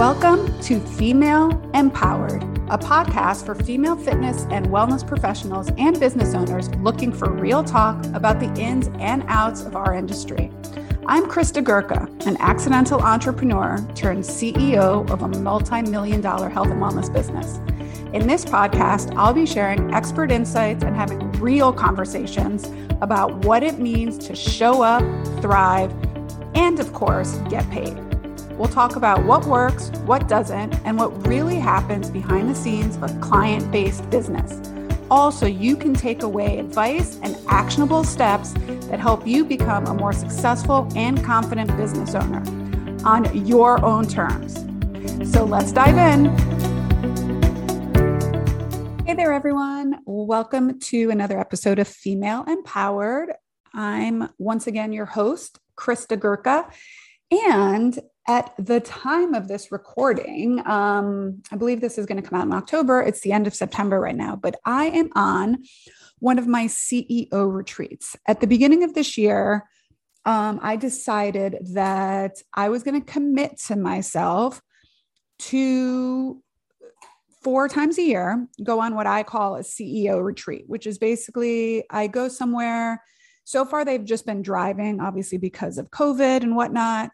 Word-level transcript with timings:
Welcome 0.00 0.58
to 0.62 0.80
Female 0.80 1.50
Empowered, 1.74 2.42
a 2.70 2.78
podcast 2.78 3.44
for 3.44 3.54
female 3.54 3.96
fitness 3.96 4.46
and 4.48 4.68
wellness 4.68 5.06
professionals 5.06 5.68
and 5.76 6.00
business 6.00 6.32
owners 6.34 6.70
looking 6.76 7.12
for 7.12 7.30
real 7.30 7.62
talk 7.62 8.02
about 8.14 8.40
the 8.40 8.50
ins 8.58 8.88
and 8.98 9.22
outs 9.28 9.60
of 9.60 9.76
our 9.76 9.92
industry. 9.92 10.50
I'm 11.06 11.26
Christa 11.26 11.62
Gurka, 11.62 12.26
an 12.26 12.38
accidental 12.40 13.02
entrepreneur 13.02 13.76
turned 13.94 14.24
CEO 14.24 15.06
of 15.10 15.20
a 15.20 15.28
multi 15.28 15.82
million 15.82 16.22
dollar 16.22 16.48
health 16.48 16.68
and 16.68 16.80
wellness 16.80 17.12
business. 17.12 17.58
In 18.14 18.26
this 18.26 18.46
podcast, 18.46 19.14
I'll 19.18 19.34
be 19.34 19.44
sharing 19.44 19.92
expert 19.92 20.32
insights 20.32 20.82
and 20.82 20.96
having 20.96 21.30
real 21.32 21.74
conversations 21.74 22.72
about 23.02 23.44
what 23.44 23.62
it 23.62 23.78
means 23.78 24.16
to 24.28 24.34
show 24.34 24.80
up, 24.80 25.02
thrive, 25.42 25.92
and 26.54 26.80
of 26.80 26.90
course, 26.94 27.36
get 27.50 27.68
paid. 27.68 28.09
We'll 28.60 28.68
talk 28.68 28.96
about 28.96 29.24
what 29.24 29.46
works, 29.46 29.88
what 30.04 30.28
doesn't, 30.28 30.74
and 30.84 30.98
what 30.98 31.26
really 31.26 31.56
happens 31.56 32.10
behind 32.10 32.50
the 32.50 32.54
scenes 32.54 32.94
of 32.96 33.04
a 33.04 33.20
client 33.20 33.72
based 33.72 34.10
business. 34.10 34.60
Also, 35.10 35.46
you 35.46 35.74
can 35.74 35.94
take 35.94 36.22
away 36.22 36.58
advice 36.58 37.18
and 37.22 37.38
actionable 37.48 38.04
steps 38.04 38.52
that 38.90 39.00
help 39.00 39.26
you 39.26 39.46
become 39.46 39.86
a 39.86 39.94
more 39.94 40.12
successful 40.12 40.86
and 40.94 41.24
confident 41.24 41.74
business 41.78 42.14
owner 42.14 42.42
on 43.02 43.46
your 43.46 43.82
own 43.82 44.06
terms. 44.06 44.56
So 45.32 45.46
let's 45.46 45.72
dive 45.72 45.96
in. 45.96 46.26
Hey 49.06 49.14
there, 49.14 49.32
everyone. 49.32 50.00
Welcome 50.04 50.78
to 50.80 51.08
another 51.08 51.40
episode 51.40 51.78
of 51.78 51.88
Female 51.88 52.44
Empowered. 52.46 53.32
I'm 53.72 54.28
once 54.36 54.66
again 54.66 54.92
your 54.92 55.06
host, 55.06 55.58
Christa 55.78 56.18
Gurka. 56.18 56.70
And 57.32 57.98
at 58.30 58.54
the 58.58 58.78
time 58.78 59.34
of 59.34 59.48
this 59.48 59.72
recording, 59.72 60.64
um, 60.64 61.42
I 61.50 61.56
believe 61.56 61.80
this 61.80 61.98
is 61.98 62.06
going 62.06 62.22
to 62.22 62.28
come 62.28 62.38
out 62.38 62.46
in 62.46 62.52
October. 62.52 63.02
It's 63.02 63.22
the 63.22 63.32
end 63.32 63.48
of 63.48 63.54
September 63.56 63.98
right 63.98 64.14
now, 64.14 64.36
but 64.36 64.54
I 64.64 64.84
am 64.84 65.10
on 65.16 65.64
one 66.20 66.38
of 66.38 66.46
my 66.46 66.66
CEO 66.66 67.26
retreats. 67.32 68.14
At 68.28 68.40
the 68.40 68.46
beginning 68.46 68.84
of 68.84 68.94
this 68.94 69.18
year, 69.18 69.68
um, 70.24 70.60
I 70.62 70.76
decided 70.76 71.56
that 71.72 72.40
I 72.54 72.68
was 72.68 72.84
going 72.84 73.02
to 73.02 73.12
commit 73.12 73.58
to 73.66 73.74
myself 73.74 74.62
to 75.50 76.40
four 77.42 77.66
times 77.66 77.98
a 77.98 78.02
year 78.02 78.46
go 78.62 78.78
on 78.78 78.94
what 78.94 79.08
I 79.08 79.24
call 79.24 79.56
a 79.56 79.60
CEO 79.62 80.22
retreat, 80.22 80.66
which 80.68 80.86
is 80.86 80.98
basically 80.98 81.82
I 81.90 82.06
go 82.06 82.28
somewhere. 82.28 83.02
So 83.42 83.64
far, 83.64 83.84
they've 83.84 84.04
just 84.04 84.24
been 84.24 84.42
driving, 84.42 85.00
obviously, 85.00 85.38
because 85.38 85.78
of 85.78 85.90
COVID 85.90 86.44
and 86.44 86.54
whatnot. 86.54 87.10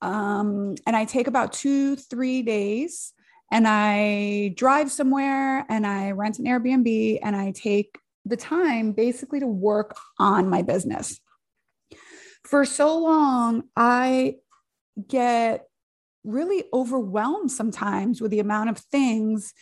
Um, 0.00 0.76
and 0.86 0.94
I 0.96 1.04
take 1.04 1.26
about 1.26 1.52
two, 1.52 1.96
three 1.96 2.42
days 2.42 3.12
and 3.50 3.66
I 3.66 4.54
drive 4.56 4.90
somewhere 4.90 5.64
and 5.68 5.86
I 5.86 6.12
rent 6.12 6.38
an 6.38 6.44
Airbnb 6.44 7.18
and 7.22 7.34
I 7.34 7.52
take 7.52 7.98
the 8.24 8.36
time 8.36 8.92
basically 8.92 9.40
to 9.40 9.46
work 9.46 9.96
on 10.18 10.48
my 10.48 10.62
business. 10.62 11.18
For 12.44 12.64
so 12.64 12.98
long, 12.98 13.64
I 13.76 14.36
get 15.08 15.66
really 16.24 16.64
overwhelmed 16.72 17.50
sometimes 17.50 18.20
with 18.20 18.30
the 18.30 18.40
amount 18.40 18.70
of 18.70 18.78
things 18.78 19.54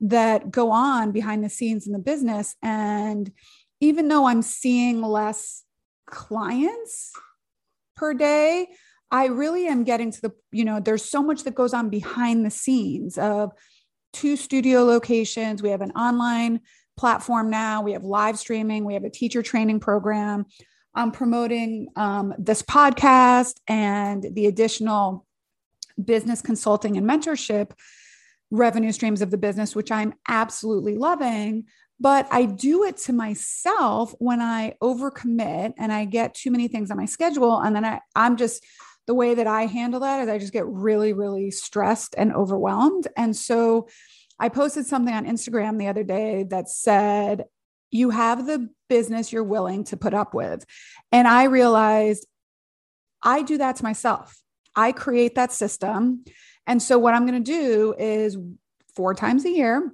that 0.00 0.50
go 0.50 0.70
on 0.70 1.12
behind 1.12 1.44
the 1.44 1.48
scenes 1.48 1.86
in 1.86 1.92
the 1.92 1.98
business. 1.98 2.56
And 2.62 3.30
even 3.80 4.08
though 4.08 4.26
I'm 4.26 4.42
seeing 4.42 5.02
less 5.02 5.64
clients 6.06 7.12
per 7.96 8.14
day, 8.14 8.68
I 9.12 9.26
really 9.26 9.66
am 9.66 9.84
getting 9.84 10.10
to 10.10 10.20
the, 10.22 10.32
you 10.50 10.64
know, 10.64 10.80
there's 10.80 11.04
so 11.04 11.22
much 11.22 11.44
that 11.44 11.54
goes 11.54 11.74
on 11.74 11.90
behind 11.90 12.46
the 12.46 12.50
scenes 12.50 13.18
of 13.18 13.52
two 14.14 14.36
studio 14.36 14.84
locations. 14.84 15.62
We 15.62 15.68
have 15.68 15.82
an 15.82 15.92
online 15.92 16.60
platform 16.96 17.50
now, 17.50 17.82
we 17.82 17.92
have 17.92 18.04
live 18.04 18.38
streaming, 18.38 18.84
we 18.86 18.94
have 18.94 19.04
a 19.04 19.10
teacher 19.10 19.42
training 19.42 19.80
program. 19.80 20.46
I'm 20.94 21.10
promoting 21.10 21.88
um, 21.94 22.34
this 22.38 22.62
podcast 22.62 23.54
and 23.68 24.26
the 24.32 24.46
additional 24.46 25.26
business 26.02 26.40
consulting 26.40 26.96
and 26.96 27.08
mentorship 27.08 27.72
revenue 28.50 28.92
streams 28.92 29.22
of 29.22 29.30
the 29.30 29.38
business, 29.38 29.76
which 29.76 29.90
I'm 29.90 30.14
absolutely 30.28 30.96
loving. 30.96 31.64
But 32.00 32.26
I 32.30 32.46
do 32.46 32.84
it 32.84 32.96
to 32.98 33.12
myself 33.12 34.14
when 34.18 34.40
I 34.40 34.74
overcommit 34.82 35.74
and 35.78 35.92
I 35.92 36.04
get 36.04 36.34
too 36.34 36.50
many 36.50 36.68
things 36.68 36.90
on 36.90 36.96
my 36.96 37.04
schedule. 37.06 37.60
And 37.60 37.76
then 37.76 37.84
I, 37.84 38.00
I'm 38.16 38.36
just 38.36 38.64
the 39.06 39.14
way 39.14 39.34
that 39.34 39.46
I 39.46 39.66
handle 39.66 40.00
that 40.00 40.22
is 40.22 40.28
I 40.28 40.38
just 40.38 40.52
get 40.52 40.66
really, 40.66 41.12
really 41.12 41.50
stressed 41.50 42.14
and 42.16 42.32
overwhelmed. 42.32 43.08
And 43.16 43.36
so 43.36 43.88
I 44.38 44.48
posted 44.48 44.86
something 44.86 45.14
on 45.14 45.26
Instagram 45.26 45.78
the 45.78 45.88
other 45.88 46.04
day 46.04 46.44
that 46.50 46.68
said, 46.68 47.44
You 47.90 48.10
have 48.10 48.46
the 48.46 48.68
business 48.88 49.32
you're 49.32 49.44
willing 49.44 49.84
to 49.84 49.96
put 49.96 50.14
up 50.14 50.34
with. 50.34 50.64
And 51.10 51.26
I 51.26 51.44
realized 51.44 52.26
I 53.22 53.42
do 53.42 53.58
that 53.58 53.76
to 53.76 53.84
myself. 53.84 54.40
I 54.74 54.92
create 54.92 55.34
that 55.34 55.52
system. 55.52 56.24
And 56.66 56.82
so 56.82 56.98
what 56.98 57.14
I'm 57.14 57.26
going 57.26 57.42
to 57.42 57.52
do 57.52 57.94
is 57.98 58.36
four 58.94 59.14
times 59.14 59.44
a 59.44 59.50
year, 59.50 59.92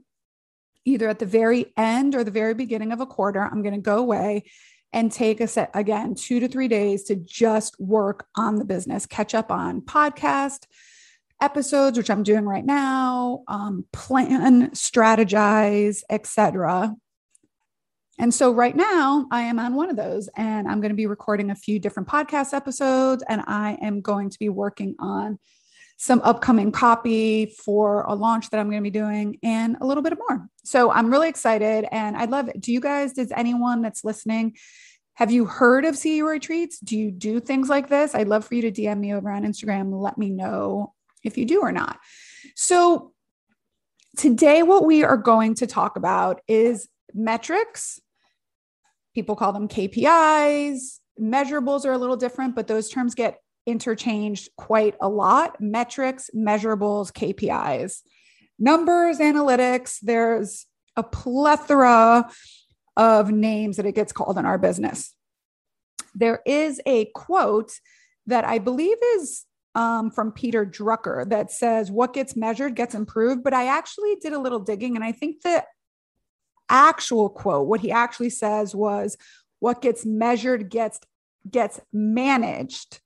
either 0.84 1.08
at 1.08 1.18
the 1.18 1.26
very 1.26 1.72
end 1.76 2.14
or 2.14 2.24
the 2.24 2.30
very 2.30 2.54
beginning 2.54 2.92
of 2.92 3.00
a 3.00 3.06
quarter, 3.06 3.40
I'm 3.40 3.62
going 3.62 3.74
to 3.74 3.80
go 3.80 3.98
away 3.98 4.44
and 4.92 5.12
take 5.12 5.40
a 5.40 5.46
set 5.46 5.70
again 5.74 6.14
two 6.14 6.40
to 6.40 6.48
three 6.48 6.68
days 6.68 7.04
to 7.04 7.16
just 7.16 7.78
work 7.80 8.26
on 8.36 8.56
the 8.56 8.64
business 8.64 9.06
catch 9.06 9.34
up 9.34 9.50
on 9.50 9.80
podcast 9.80 10.66
episodes 11.40 11.96
which 11.96 12.10
i'm 12.10 12.22
doing 12.22 12.44
right 12.44 12.64
now 12.64 13.42
um, 13.48 13.84
plan 13.92 14.70
strategize 14.70 16.02
etc 16.10 16.94
and 18.18 18.32
so 18.32 18.50
right 18.52 18.76
now 18.76 19.26
i 19.30 19.42
am 19.42 19.58
on 19.58 19.74
one 19.74 19.90
of 19.90 19.96
those 19.96 20.28
and 20.36 20.66
i'm 20.66 20.80
going 20.80 20.90
to 20.90 20.96
be 20.96 21.06
recording 21.06 21.50
a 21.50 21.56
few 21.56 21.78
different 21.78 22.08
podcast 22.08 22.52
episodes 22.52 23.22
and 23.28 23.42
i 23.46 23.76
am 23.82 24.00
going 24.00 24.30
to 24.30 24.38
be 24.38 24.48
working 24.48 24.94
on 24.98 25.38
some 26.00 26.20
upcoming 26.22 26.70
copy 26.70 27.46
for 27.46 28.02
a 28.02 28.14
launch 28.14 28.50
that 28.50 28.60
I'm 28.60 28.70
going 28.70 28.82
to 28.82 28.88
be 28.88 28.98
doing 28.98 29.38
and 29.42 29.76
a 29.80 29.84
little 29.84 30.02
bit 30.02 30.16
more. 30.16 30.48
So 30.64 30.92
I'm 30.92 31.10
really 31.10 31.28
excited 31.28 31.86
and 31.90 32.16
I'd 32.16 32.30
love 32.30 32.48
it. 32.48 32.60
Do 32.60 32.72
you 32.72 32.80
guys, 32.80 33.14
does 33.14 33.32
anyone 33.32 33.82
that's 33.82 34.04
listening, 34.04 34.56
have 35.14 35.32
you 35.32 35.44
heard 35.44 35.84
of 35.84 35.96
CEO 35.96 36.28
retreats? 36.28 36.78
Do 36.78 36.96
you 36.96 37.10
do 37.10 37.40
things 37.40 37.68
like 37.68 37.88
this? 37.88 38.14
I'd 38.14 38.28
love 38.28 38.44
for 38.44 38.54
you 38.54 38.62
to 38.62 38.70
DM 38.70 39.00
me 39.00 39.12
over 39.12 39.28
on 39.28 39.42
Instagram. 39.42 39.92
Let 39.92 40.16
me 40.16 40.30
know 40.30 40.94
if 41.24 41.36
you 41.36 41.44
do 41.44 41.62
or 41.62 41.72
not. 41.72 41.98
So 42.54 43.12
today, 44.16 44.62
what 44.62 44.86
we 44.86 45.02
are 45.02 45.16
going 45.16 45.56
to 45.56 45.66
talk 45.66 45.96
about 45.96 46.42
is 46.46 46.88
metrics. 47.12 48.00
People 49.16 49.34
call 49.34 49.52
them 49.52 49.66
KPIs. 49.66 51.00
Measurables 51.20 51.84
are 51.84 51.92
a 51.92 51.98
little 51.98 52.16
different, 52.16 52.54
but 52.54 52.68
those 52.68 52.88
terms 52.88 53.16
get 53.16 53.40
interchanged 53.68 54.48
quite 54.56 54.96
a 55.00 55.08
lot 55.08 55.60
metrics, 55.60 56.30
measurables, 56.34 57.12
KPIs, 57.12 58.00
numbers, 58.58 59.18
analytics. 59.18 59.98
There's 60.00 60.66
a 60.96 61.02
plethora 61.02 62.30
of 62.96 63.30
names 63.30 63.76
that 63.76 63.86
it 63.86 63.94
gets 63.94 64.12
called 64.12 64.38
in 64.38 64.46
our 64.46 64.58
business. 64.58 65.14
There 66.14 66.40
is 66.46 66.80
a 66.86 67.04
quote 67.14 67.72
that 68.26 68.44
I 68.44 68.58
believe 68.58 68.96
is 69.16 69.44
um, 69.74 70.10
from 70.10 70.32
Peter 70.32 70.64
Drucker 70.64 71.28
that 71.28 71.52
says, 71.52 71.90
What 71.90 72.14
gets 72.14 72.34
measured 72.34 72.74
gets 72.74 72.94
improved. 72.94 73.44
But 73.44 73.54
I 73.54 73.66
actually 73.66 74.16
did 74.16 74.32
a 74.32 74.40
little 74.40 74.60
digging, 74.60 74.96
and 74.96 75.04
I 75.04 75.12
think 75.12 75.42
the 75.42 75.62
actual 76.68 77.28
quote, 77.28 77.68
what 77.68 77.80
he 77.80 77.92
actually 77.92 78.30
says 78.30 78.74
was, 78.74 79.16
What 79.60 79.82
gets 79.82 80.06
measured 80.06 80.70
gets 80.70 80.98
gets 81.50 81.80
managed. 81.92 83.00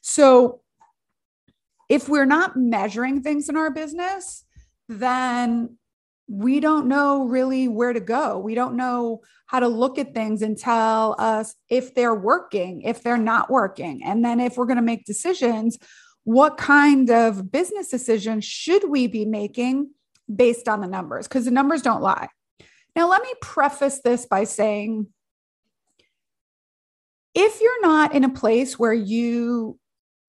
So 0.00 0.60
if 1.88 2.08
we're 2.08 2.24
not 2.24 2.56
measuring 2.56 3.22
things 3.22 3.48
in 3.48 3.56
our 3.56 3.70
business, 3.70 4.44
then 4.88 5.76
we 6.28 6.60
don't 6.60 6.86
know 6.86 7.24
really 7.26 7.68
where 7.68 7.92
to 7.92 8.00
go. 8.00 8.38
We 8.38 8.54
don't 8.54 8.76
know 8.76 9.20
how 9.46 9.60
to 9.60 9.68
look 9.68 9.98
at 9.98 10.14
things 10.14 10.40
and 10.40 10.56
tell 10.56 11.14
us 11.18 11.54
if 11.68 11.94
they're 11.94 12.14
working, 12.14 12.82
if 12.82 13.02
they're 13.02 13.18
not 13.18 13.50
working. 13.50 14.02
And 14.04 14.24
then 14.24 14.40
if 14.40 14.56
we're 14.56 14.66
going 14.66 14.76
to 14.76 14.82
make 14.82 15.04
decisions, 15.04 15.78
what 16.24 16.56
kind 16.56 17.10
of 17.10 17.50
business 17.50 17.88
decisions 17.88 18.44
should 18.44 18.88
we 18.88 19.06
be 19.08 19.24
making 19.24 19.90
based 20.34 20.68
on 20.68 20.80
the 20.80 20.86
numbers? 20.86 21.28
Because 21.28 21.44
the 21.44 21.50
numbers 21.50 21.82
don't 21.82 22.02
lie. 22.02 22.28
Now, 22.94 23.08
let 23.10 23.22
me 23.22 23.32
preface 23.40 24.00
this 24.02 24.26
by 24.26 24.44
saying 24.44 25.08
if 27.34 27.60
you're 27.60 27.82
not 27.82 28.14
in 28.14 28.24
a 28.24 28.28
place 28.28 28.78
where 28.78 28.92
you 28.92 29.78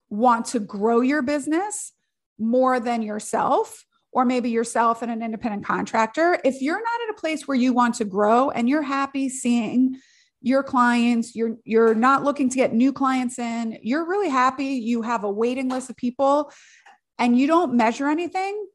want 0.09 0.45
to 0.47 0.59
grow 0.59 1.01
your 1.01 1.21
business 1.21 1.91
more 2.39 2.79
than 2.79 3.01
yourself, 3.01 3.85
or 4.11 4.25
maybe 4.25 4.51
yourself 4.51 5.01
and 5.01 5.11
an 5.11 5.23
independent 5.23 5.65
contractor, 5.65 6.39
if 6.43 6.61
you're 6.61 6.81
not 6.81 7.01
at 7.07 7.15
a 7.15 7.19
place 7.19 7.47
where 7.47 7.57
you 7.57 7.73
want 7.73 7.95
to 7.95 8.05
grow 8.05 8.51
and 8.51 8.69
you're 8.69 8.83
happy 8.83 9.27
seeing 9.27 9.99
your 10.41 10.61
clients, 10.61 11.35
you're 11.35 11.55
you're 11.63 11.95
not 11.95 12.23
looking 12.23 12.49
to 12.49 12.55
get 12.55 12.73
new 12.73 12.93
clients 12.93 13.39
in, 13.39 13.77
you're 13.81 14.07
really 14.07 14.29
happy, 14.29 14.65
you 14.65 15.01
have 15.01 15.23
a 15.23 15.31
waiting 15.31 15.69
list 15.69 15.89
of 15.89 15.95
people, 15.95 16.51
and 17.17 17.39
you 17.39 17.47
don't 17.47 17.73
measure 17.73 18.07
anything 18.07 18.67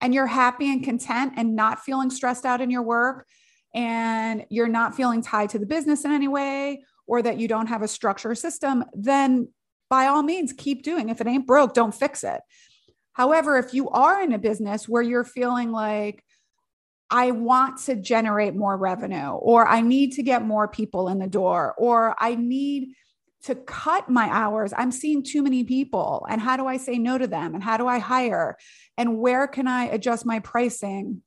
and 0.00 0.12
you're 0.12 0.26
happy 0.26 0.70
and 0.70 0.84
content 0.84 1.32
and 1.36 1.56
not 1.56 1.80
feeling 1.80 2.10
stressed 2.10 2.44
out 2.44 2.60
in 2.60 2.70
your 2.70 2.82
work 2.82 3.26
and 3.74 4.44
you're 4.50 4.68
not 4.68 4.94
feeling 4.94 5.22
tied 5.22 5.48
to 5.50 5.58
the 5.58 5.66
business 5.66 6.04
in 6.04 6.12
any 6.12 6.28
way 6.28 6.82
or 7.06 7.22
that 7.22 7.38
you 7.38 7.48
don't 7.48 7.66
have 7.66 7.82
a 7.82 7.88
structure 7.88 8.34
system, 8.34 8.84
then 8.94 9.48
by 9.90 10.06
all 10.06 10.22
means 10.22 10.52
keep 10.52 10.82
doing. 10.82 11.08
If 11.08 11.20
it 11.20 11.26
ain't 11.26 11.46
broke, 11.46 11.74
don't 11.74 11.94
fix 11.94 12.24
it. 12.24 12.40
However, 13.12 13.58
if 13.58 13.72
you 13.74 13.90
are 13.90 14.22
in 14.22 14.32
a 14.32 14.38
business 14.38 14.88
where 14.88 15.02
you're 15.02 15.24
feeling 15.24 15.70
like, 15.70 16.24
I 17.10 17.30
want 17.30 17.78
to 17.84 17.94
generate 17.94 18.56
more 18.56 18.76
revenue, 18.76 19.30
or 19.30 19.68
I 19.68 19.82
need 19.82 20.12
to 20.12 20.22
get 20.22 20.44
more 20.44 20.66
people 20.66 21.08
in 21.08 21.18
the 21.18 21.28
door, 21.28 21.74
or 21.78 22.16
I 22.18 22.34
need 22.34 22.94
to 23.44 23.54
cut 23.54 24.08
my 24.08 24.28
hours. 24.30 24.72
I'm 24.76 24.90
seeing 24.90 25.22
too 25.22 25.42
many 25.42 25.64
people. 25.64 26.26
And 26.28 26.40
how 26.40 26.56
do 26.56 26.66
I 26.66 26.78
say 26.78 26.98
no 26.98 27.18
to 27.18 27.26
them? 27.26 27.54
And 27.54 27.62
how 27.62 27.76
do 27.76 27.86
I 27.86 27.98
hire? 27.98 28.56
And 28.96 29.18
where 29.18 29.46
can 29.46 29.68
I 29.68 29.84
adjust 29.84 30.24
my 30.24 30.40
pricing? 30.40 31.20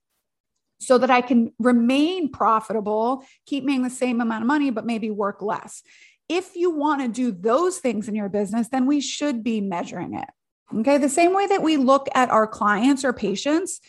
So 0.79 0.97
that 1.00 1.09
I 1.09 1.21
can 1.21 1.51
remain 1.59 2.31
profitable, 2.31 3.24
keep 3.45 3.63
making 3.63 3.83
the 3.83 3.89
same 3.89 4.21
amount 4.21 4.44
of 4.44 4.47
money, 4.47 4.69
but 4.69 4.85
maybe 4.85 5.09
work 5.09 5.41
less. 5.41 5.81
If 6.29 6.56
you 6.56 6.69
want 6.69 7.01
to 7.01 7.07
do 7.07 7.31
those 7.31 7.79
things 7.79 8.07
in 8.07 8.15
your 8.15 8.29
business, 8.29 8.68
then 8.69 8.85
we 8.85 9.01
should 9.01 9.44
be 9.44 9.59
measuring 9.59 10.13
it. 10.13 10.29
Okay. 10.75 10.97
The 10.97 11.09
same 11.09 11.33
way 11.33 11.47
that 11.47 11.63
we 11.63 11.77
look 11.77 12.07
at 12.13 12.29
our 12.29 12.45
clients 12.45 13.03
or 13.03 13.13
patients, 13.13 13.79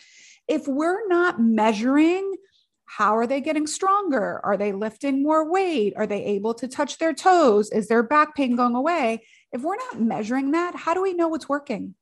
if 0.47 0.67
we're 0.67 1.07
not 1.07 1.39
measuring 1.39 2.35
how 2.89 3.15
are 3.15 3.27
they 3.27 3.39
getting 3.39 3.67
stronger? 3.67 4.41
Are 4.43 4.57
they 4.57 4.71
lifting 4.71 5.21
more 5.21 5.49
weight? 5.49 5.93
Are 5.95 6.07
they 6.07 6.25
able 6.25 6.55
to 6.55 6.67
touch 6.67 6.97
their 6.97 7.13
toes? 7.13 7.69
Is 7.69 7.87
their 7.87 8.01
back 8.01 8.35
pain 8.35 8.55
going 8.55 8.73
away? 8.73 9.21
If 9.51 9.61
we're 9.61 9.75
not 9.75 10.01
measuring 10.01 10.51
that, 10.51 10.75
how 10.75 10.95
do 10.95 11.03
we 11.03 11.13
know 11.13 11.27
what's 11.27 11.47
working? 11.47 11.93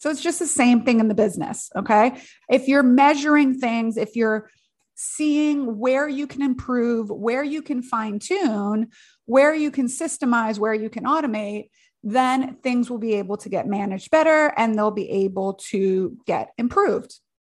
So 0.00 0.08
it's 0.10 0.22
just 0.22 0.38
the 0.38 0.46
same 0.46 0.82
thing 0.82 0.98
in 0.98 1.08
the 1.08 1.14
business. 1.14 1.70
Okay. 1.76 2.18
If 2.48 2.68
you're 2.68 2.82
measuring 2.82 3.60
things, 3.60 3.98
if 3.98 4.16
you're 4.16 4.50
seeing 4.94 5.78
where 5.78 6.08
you 6.08 6.26
can 6.26 6.42
improve, 6.42 7.10
where 7.10 7.44
you 7.44 7.60
can 7.60 7.82
fine 7.82 8.18
tune, 8.18 8.88
where 9.26 9.54
you 9.54 9.70
can 9.70 9.86
systemize, 9.86 10.58
where 10.58 10.74
you 10.74 10.88
can 10.88 11.04
automate, 11.04 11.68
then 12.02 12.56
things 12.56 12.90
will 12.90 12.98
be 12.98 13.14
able 13.14 13.36
to 13.36 13.50
get 13.50 13.66
managed 13.66 14.10
better 14.10 14.54
and 14.56 14.74
they'll 14.74 14.90
be 14.90 15.10
able 15.10 15.54
to 15.54 16.16
get 16.26 16.52
improved. 16.56 17.14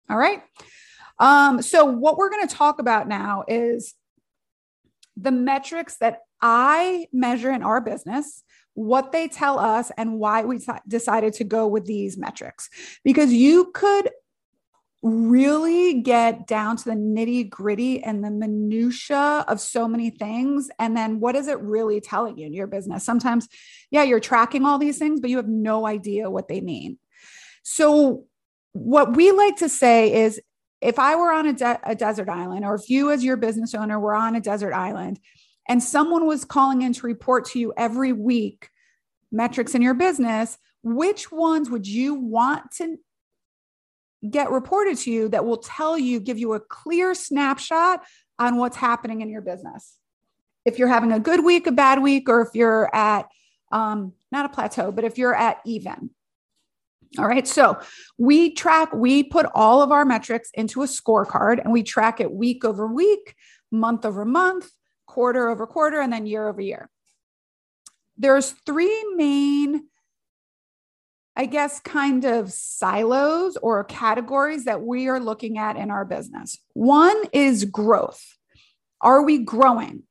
All 0.10 0.18
right. 0.18 0.42
Um, 1.20 1.62
so, 1.62 1.86
what 1.86 2.18
we're 2.18 2.32
going 2.32 2.48
to 2.48 2.56
talk 2.56 2.80
about 2.80 3.08
now 3.08 3.44
is 3.48 3.94
the 5.16 5.32
metrics 5.32 5.98
that 5.98 6.22
I 6.42 7.08
measure 7.14 7.52
in 7.52 7.62
our 7.62 7.82
business, 7.82 8.44
what 8.74 9.12
they 9.12 9.28
tell 9.28 9.60
us, 9.60 9.92
and 9.98 10.20
why 10.20 10.44
we 10.44 10.60
t- 10.60 10.72
decided 10.88 11.34
to 11.34 11.44
go 11.44 11.68
with 11.68 11.86
these 11.86 12.18
metrics. 12.18 12.70
Because 13.04 13.34
you 13.34 13.72
could 13.74 14.10
really 15.04 16.02
get 16.02 16.46
down 16.46 16.78
to 16.78 16.86
the 16.86 16.96
nitty 16.96 17.50
gritty 17.50 18.04
and 18.04 18.24
the 18.24 18.30
minutia 18.30 19.44
of 19.48 19.60
so 19.60 19.88
many 19.88 20.12
things. 20.12 20.70
And 20.78 20.96
then 20.96 21.20
what 21.20 21.36
is 21.36 21.48
it 21.48 21.60
really 21.60 22.00
telling 22.00 22.38
you 22.38 22.46
in 22.46 22.54
your 22.54 22.68
business? 22.68 23.04
Sometimes 23.04 23.48
yeah 23.90 24.04
you're 24.04 24.20
tracking 24.20 24.64
all 24.64 24.78
these 24.78 25.00
things 25.00 25.20
but 25.20 25.32
you 25.32 25.38
have 25.38 25.48
no 25.48 25.88
idea 25.88 26.30
what 26.30 26.48
they 26.48 26.62
mean. 26.62 27.00
So 27.64 28.26
what 28.74 29.16
we 29.16 29.32
like 29.32 29.58
to 29.58 29.70
say 29.70 30.14
is 30.24 30.40
if 30.82 30.98
I 30.98 31.16
were 31.16 31.32
on 31.32 31.48
a, 31.48 31.54
de- 31.54 31.80
a 31.84 31.96
desert 31.96 32.28
island, 32.28 32.66
or 32.66 32.76
if 32.76 32.90
you, 32.90 33.12
as 33.12 33.24
your 33.24 33.38
business 33.38 33.76
owner, 33.76 34.00
were 34.00 34.16
on 34.16 34.36
a 34.36 34.42
desert 34.42 34.74
island 34.74 35.20
and 35.72 35.82
someone 35.82 36.28
was 36.28 36.44
calling 36.44 36.82
in 36.82 36.92
to 36.92 37.08
report 37.08 37.46
to 37.46 37.58
you 37.58 37.72
every 37.78 38.12
week 38.12 38.68
metrics 39.32 39.74
in 39.74 39.82
your 39.82 39.94
business, 39.94 40.58
which 40.84 41.32
ones 41.32 41.70
would 41.70 41.88
you 41.88 42.14
want 42.14 42.64
to 42.74 42.98
get 44.30 44.52
reported 44.52 44.98
to 44.98 45.10
you 45.10 45.30
that 45.30 45.46
will 45.46 45.56
tell 45.56 45.98
you, 45.98 46.20
give 46.20 46.38
you 46.38 46.52
a 46.56 46.60
clear 46.60 47.14
snapshot 47.14 48.04
on 48.38 48.58
what's 48.58 48.76
happening 48.76 49.22
in 49.22 49.30
your 49.30 49.40
business? 49.40 49.96
If 50.66 50.78
you're 50.78 50.90
having 50.90 51.14
a 51.14 51.22
good 51.22 51.46
week, 51.46 51.68
a 51.68 51.72
bad 51.72 52.02
week, 52.02 52.28
or 52.28 52.42
if 52.42 52.50
you're 52.54 52.94
at 52.94 53.30
um, 53.72 54.12
not 54.30 54.44
a 54.44 54.50
plateau, 54.50 54.92
but 54.92 55.06
if 55.06 55.18
you're 55.18 55.34
at 55.34 55.62
even. 55.66 56.10
All 57.18 57.28
right. 57.28 57.48
So 57.48 57.80
we 58.18 58.54
track, 58.56 58.92
we 58.94 59.24
put 59.24 59.46
all 59.56 59.82
of 59.82 59.94
our 59.94 60.04
metrics 60.04 60.52
into 60.54 60.84
a 60.84 60.86
scorecard 60.86 61.64
and 61.64 61.72
we 61.72 61.82
track 61.82 62.20
it 62.20 62.30
week 62.30 62.66
over 62.66 62.88
week, 62.88 63.36
month 63.72 64.04
over 64.04 64.26
month, 64.26 64.70
quarter 65.12 65.50
over 65.50 65.68
quarter, 65.68 66.00
and 66.00 66.12
then 66.12 66.26
year 66.26 66.48
over 66.48 66.62
year. 66.62 66.90
There's 68.18 68.52
three 68.66 69.04
main, 69.16 69.88
I 71.36 71.46
guess, 71.46 71.80
kind 71.80 72.26
of 72.26 72.52
silos 72.52 73.58
or 73.58 73.84
categories 73.84 74.66
that 74.66 74.82
we 74.82 75.08
are 75.08 75.20
looking 75.20 75.58
at 75.58 75.76
in 75.76 75.92
our 75.92 76.06
business. 76.06 76.58
One 76.74 77.18
is 77.34 77.66
growth. 77.66 78.24
Are 79.02 79.24
we 79.24 79.40
growing? 79.40 80.04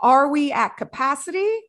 Are 0.00 0.28
we 0.28 0.52
at 0.52 0.76
capacity? 0.76 1.60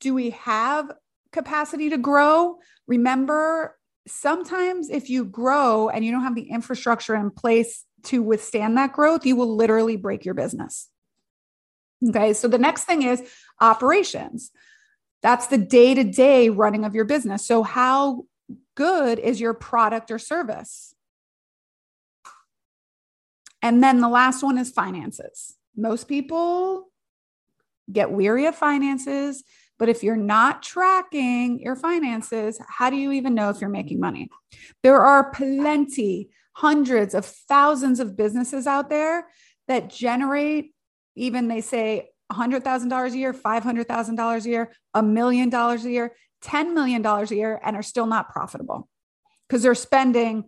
Do 0.00 0.14
we 0.14 0.30
have 0.30 0.92
capacity 1.32 1.90
to 1.90 1.98
grow? 1.98 2.58
remember 2.86 3.76
sometimes 4.06 4.88
if 4.88 5.10
you 5.10 5.24
grow 5.24 5.88
and 5.88 6.04
you 6.04 6.12
don't 6.12 6.22
have 6.22 6.34
the 6.34 6.50
infrastructure 6.50 7.14
in 7.14 7.30
place 7.30 7.84
to 8.04 8.22
withstand 8.22 8.76
that 8.76 8.92
growth, 8.92 9.26
you 9.26 9.34
will 9.36 9.56
literally 9.56 9.96
break 9.96 10.24
your 10.24 10.34
business. 10.34 10.88
Okay, 12.08 12.32
so 12.32 12.48
the 12.48 12.58
next 12.58 12.84
thing 12.84 13.02
is 13.02 13.22
operations. 13.60 14.50
That's 15.22 15.46
the 15.46 15.58
day 15.58 15.94
to 15.94 16.04
day 16.04 16.48
running 16.48 16.84
of 16.84 16.94
your 16.94 17.04
business. 17.04 17.46
So, 17.46 17.62
how 17.62 18.24
good 18.74 19.18
is 19.18 19.40
your 19.40 19.54
product 19.54 20.10
or 20.10 20.18
service? 20.18 20.94
And 23.62 23.82
then 23.82 24.00
the 24.00 24.08
last 24.08 24.42
one 24.42 24.58
is 24.58 24.70
finances. 24.70 25.56
Most 25.76 26.06
people 26.06 26.88
get 27.90 28.10
weary 28.10 28.46
of 28.46 28.54
finances 28.54 29.42
but 29.78 29.88
if 29.88 30.02
you're 30.02 30.16
not 30.16 30.62
tracking 30.62 31.60
your 31.60 31.76
finances, 31.76 32.58
how 32.66 32.90
do 32.90 32.96
you 32.96 33.12
even 33.12 33.34
know 33.34 33.50
if 33.50 33.60
you're 33.60 33.70
making 33.70 34.00
money? 34.00 34.30
There 34.82 35.00
are 35.00 35.30
plenty, 35.30 36.30
hundreds 36.52 37.14
of 37.14 37.26
thousands 37.26 38.00
of 38.00 38.16
businesses 38.16 38.66
out 38.66 38.88
there 38.88 39.26
that 39.68 39.90
generate, 39.90 40.72
even 41.16 41.48
they 41.48 41.60
say 41.60 42.10
$100,000 42.32 43.12
a 43.12 43.16
year, 43.16 43.32
$500,000 43.32 44.44
a 44.44 44.48
year, 44.48 44.72
a 44.94 45.02
million 45.02 45.48
dollars 45.48 45.84
a 45.84 45.90
year, 45.90 46.14
$10 46.44 46.74
million 46.74 47.04
a 47.04 47.24
year, 47.26 47.60
and 47.64 47.76
are 47.76 47.82
still 47.82 48.06
not 48.06 48.30
profitable 48.30 48.88
because 49.48 49.62
they're 49.62 49.74
spending 49.74 50.44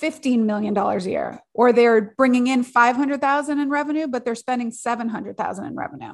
$15 0.00 0.40
million 0.40 0.76
a 0.76 0.98
year, 1.00 1.40
or 1.52 1.72
they're 1.72 2.14
bringing 2.16 2.46
in 2.46 2.62
500,000 2.62 3.58
in 3.58 3.68
revenue, 3.68 4.06
but 4.06 4.24
they're 4.24 4.34
spending 4.34 4.70
700,000 4.70 5.64
in 5.64 5.74
revenue. 5.74 6.12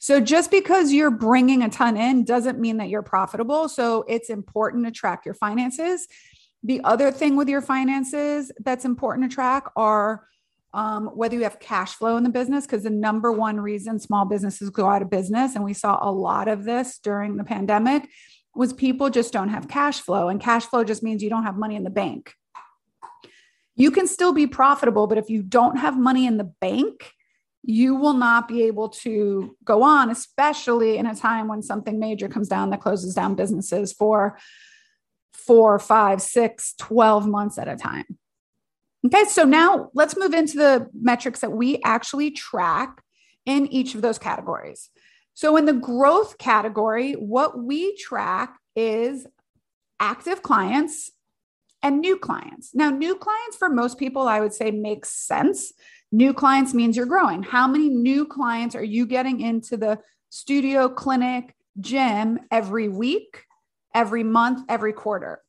So 0.00 0.20
just 0.20 0.50
because 0.50 0.92
you're 0.92 1.10
bringing 1.10 1.62
a 1.62 1.68
ton 1.68 1.96
in 1.96 2.24
doesn't 2.24 2.60
mean 2.60 2.76
that 2.76 2.88
you're 2.88 3.02
profitable. 3.02 3.68
So 3.68 4.04
it's 4.08 4.30
important 4.30 4.84
to 4.84 4.92
track 4.92 5.24
your 5.24 5.34
finances. 5.34 6.06
The 6.62 6.80
other 6.84 7.10
thing 7.10 7.36
with 7.36 7.48
your 7.48 7.62
finances 7.62 8.52
that's 8.60 8.84
important 8.84 9.30
to 9.30 9.34
track 9.34 9.64
are 9.76 10.28
um, 10.74 11.06
whether 11.08 11.34
you 11.34 11.44
have 11.44 11.60
cash 11.60 11.94
flow 11.94 12.16
in 12.16 12.24
the 12.24 12.30
business, 12.30 12.66
because 12.66 12.82
the 12.82 12.90
number 12.90 13.32
one 13.32 13.60
reason 13.60 13.98
small 13.98 14.24
businesses 14.26 14.70
go 14.70 14.86
out 14.86 15.02
of 15.02 15.10
business, 15.10 15.54
and 15.54 15.64
we 15.64 15.74
saw 15.74 15.98
a 16.00 16.10
lot 16.10 16.48
of 16.48 16.64
this 16.64 16.98
during 16.98 17.36
the 17.36 17.44
pandemic, 17.44 18.08
was 18.54 18.72
people 18.72 19.08
just 19.08 19.32
don't 19.32 19.48
have 19.48 19.68
cash 19.68 20.00
flow. 20.00 20.28
And 20.28 20.40
cash 20.40 20.66
flow 20.66 20.84
just 20.84 21.02
means 21.02 21.22
you 21.22 21.30
don't 21.30 21.44
have 21.44 21.56
money 21.56 21.76
in 21.76 21.84
the 21.84 21.90
bank. 21.90 22.34
You 23.76 23.90
can 23.90 24.08
still 24.08 24.32
be 24.32 24.46
profitable, 24.46 25.06
but 25.06 25.18
if 25.18 25.30
you 25.30 25.42
don't 25.42 25.76
have 25.76 25.96
money 25.96 26.26
in 26.26 26.36
the 26.36 26.52
bank, 26.60 27.12
you 27.62 27.94
will 27.94 28.14
not 28.14 28.48
be 28.48 28.62
able 28.64 28.88
to 28.88 29.56
go 29.64 29.82
on, 29.82 30.10
especially 30.10 30.96
in 30.96 31.06
a 31.06 31.14
time 31.14 31.48
when 31.48 31.62
something 31.62 31.98
major 31.98 32.28
comes 32.28 32.48
down 32.48 32.70
that 32.70 32.80
closes 32.80 33.14
down 33.14 33.34
businesses 33.34 33.92
for 33.92 34.38
four, 35.32 35.78
five, 35.78 36.20
six, 36.20 36.74
12 36.78 37.26
months 37.26 37.58
at 37.58 37.68
a 37.68 37.76
time. 37.76 38.18
Okay, 39.06 39.24
so 39.24 39.44
now 39.44 39.90
let's 39.94 40.16
move 40.16 40.34
into 40.34 40.56
the 40.56 40.88
metrics 40.92 41.40
that 41.40 41.52
we 41.52 41.80
actually 41.84 42.30
track 42.30 43.00
in 43.46 43.66
each 43.68 43.94
of 43.94 44.02
those 44.02 44.18
categories. 44.18 44.90
So, 45.34 45.56
in 45.56 45.66
the 45.66 45.72
growth 45.72 46.36
category, 46.38 47.12
what 47.12 47.56
we 47.58 47.96
track 47.96 48.58
is 48.74 49.26
active 50.00 50.42
clients 50.42 51.12
and 51.80 52.00
new 52.00 52.18
clients. 52.18 52.74
Now, 52.74 52.90
new 52.90 53.14
clients 53.14 53.56
for 53.56 53.68
most 53.68 53.98
people, 53.98 54.26
I 54.26 54.40
would 54.40 54.52
say 54.52 54.72
makes 54.72 55.10
sense 55.10 55.72
New 56.10 56.32
clients 56.32 56.72
means 56.72 56.96
you're 56.96 57.04
growing. 57.04 57.42
How 57.42 57.68
many 57.68 57.90
new 57.90 58.24
clients 58.24 58.74
are 58.74 58.82
you 58.82 59.04
getting 59.04 59.40
into 59.40 59.76
the 59.76 59.98
studio, 60.30 60.88
clinic, 60.88 61.54
gym 61.78 62.38
every 62.50 62.88
week, 62.88 63.44
every 63.94 64.24
month, 64.24 64.64
every 64.70 64.94
quarter? 64.94 65.42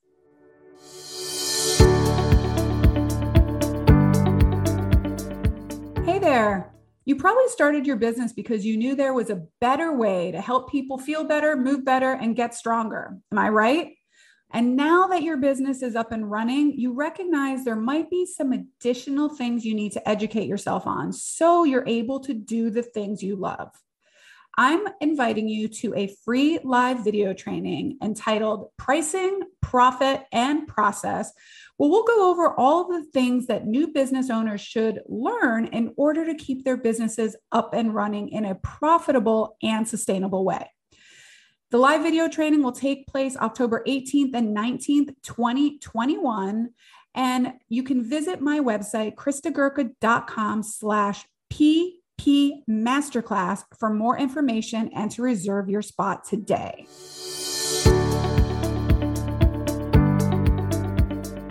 There. 6.22 6.74
You 7.06 7.16
probably 7.16 7.48
started 7.48 7.88
your 7.88 7.96
business 7.96 8.34
because 8.34 8.66
you 8.66 8.76
knew 8.78 8.94
there 8.94 9.14
was 9.14 9.30
a 9.30 9.44
better 9.62 9.96
way 9.96 10.32
to 10.32 10.42
help 10.42 10.70
people 10.70 10.98
feel 10.98 11.24
better, 11.24 11.56
move 11.56 11.86
better, 11.86 12.12
and 12.12 12.36
get 12.36 12.54
stronger. 12.54 13.18
Am 13.32 13.40
I 13.40 13.50
right? 13.50 13.94
And 14.52 14.76
now 14.76 15.08
that 15.08 15.24
your 15.24 15.38
business 15.38 15.82
is 15.82 15.96
up 15.96 16.12
and 16.12 16.30
running, 16.30 16.78
you 16.78 16.94
recognize 16.94 17.64
there 17.64 17.76
might 17.76 18.10
be 18.10 18.26
some 18.26 18.52
additional 18.52 19.30
things 19.30 19.66
you 19.66 19.74
need 19.74 19.94
to 19.94 20.10
educate 20.10 20.48
yourself 20.48 20.86
on 20.86 21.14
so 21.14 21.64
you're 21.64 21.88
able 21.88 22.20
to 22.22 22.34
do 22.34 22.70
the 22.70 22.84
things 22.84 23.24
you 23.24 23.36
love. 23.36 23.72
I'm 24.62 24.86
inviting 25.00 25.48
you 25.48 25.70
to 25.70 25.96
a 25.96 26.14
free 26.26 26.60
live 26.66 27.06
video 27.06 27.32
training 27.32 27.98
entitled 28.04 28.72
Pricing, 28.76 29.40
Profit, 29.62 30.26
and 30.34 30.68
Process. 30.68 31.32
Well, 31.78 31.90
we'll 31.90 32.04
go 32.04 32.30
over 32.30 32.54
all 32.56 32.90
the 32.90 33.06
things 33.14 33.48
that 33.48 33.68
new 33.68 33.88
business 33.88 34.30
owners 34.30 34.60
should 34.60 35.00
learn 35.08 35.68
in 35.68 35.94
order 35.96 36.26
to 36.26 36.36
keep 36.36 36.66
their 36.66 36.76
businesses 36.76 37.38
up 37.54 37.74
and 37.74 37.96
running 37.96 38.28
in 38.28 38.44
a 38.44 38.56
profitable 38.56 39.56
and 39.64 39.88
sustainable 39.88 40.44
way. 40.44 40.70
The 41.72 41.78
live 41.78 42.02
video 42.02 42.28
training 42.28 42.62
will 42.62 42.74
take 42.74 43.08
place 43.08 43.38
October 43.38 43.82
18th 43.88 44.34
and 44.34 44.58
19th, 44.58 45.16
2021. 45.24 46.72
And 47.16 47.54
you 47.70 47.84
can 47.84 48.04
visit 48.04 48.42
my 48.42 48.60
website, 48.60 49.16
christagurka.com 49.16 50.64
slash 50.64 51.24
Masterclass 52.70 53.64
for 53.78 53.90
more 53.90 54.18
information 54.18 54.90
and 54.96 55.10
to 55.12 55.22
reserve 55.22 55.70
your 55.70 55.82
spot 55.82 56.26
today. 56.26 56.86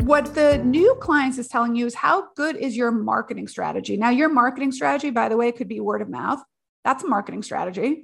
What 0.03 0.35
the 0.35 0.59
new 0.65 0.95
clients 1.01 1.39
is 1.39 1.49
telling 1.49 1.77
you 1.77 1.87
is 1.87 1.95
how 1.95 2.29
good 2.35 2.57
is 2.57 2.77
your 2.77 2.91
marketing 2.91 3.47
strategy? 3.47 3.97
Now, 3.97 4.11
your 4.11 4.29
marketing 4.29 4.73
strategy, 4.73 5.11
by 5.11 5.29
the 5.29 5.37
way, 5.37 5.53
could 5.53 5.69
be 5.69 5.81
word 5.81 6.01
of 6.01 6.09
mouth. 6.09 6.43
That's 6.85 7.05
a 7.05 7.07
marketing 7.07 7.43
strategy. 7.43 8.03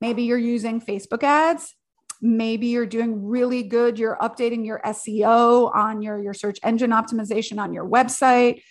Maybe 0.00 0.24
you're 0.24 0.36
using 0.36 0.80
Facebook 0.80 1.22
ads. 1.22 1.74
Maybe 2.20 2.66
you're 2.66 2.86
doing 2.86 3.26
really 3.26 3.62
good. 3.62 3.98
You're 3.98 4.16
updating 4.16 4.66
your 4.66 4.80
SEO 4.84 5.74
on 5.74 6.02
your, 6.02 6.22
your 6.22 6.34
search 6.34 6.58
engine 6.62 6.90
optimization 6.90 7.58
on 7.58 7.72
your 7.72 7.88
website, 7.88 8.62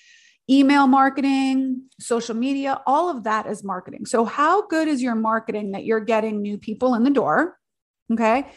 email 0.50 0.88
marketing, 0.88 1.84
social 2.00 2.36
media, 2.36 2.82
all 2.86 3.10
of 3.10 3.24
that 3.24 3.48
is 3.48 3.64
marketing. 3.64 4.06
So, 4.06 4.26
how 4.26 4.68
good 4.68 4.88
is 4.88 5.02
your 5.02 5.16
marketing 5.16 5.72
that 5.72 5.86
you're 5.86 6.00
getting 6.00 6.42
new 6.42 6.58
people 6.58 6.94
in 6.96 7.04
the 7.04 7.10
door? 7.10 7.58
Okay. 8.12 8.48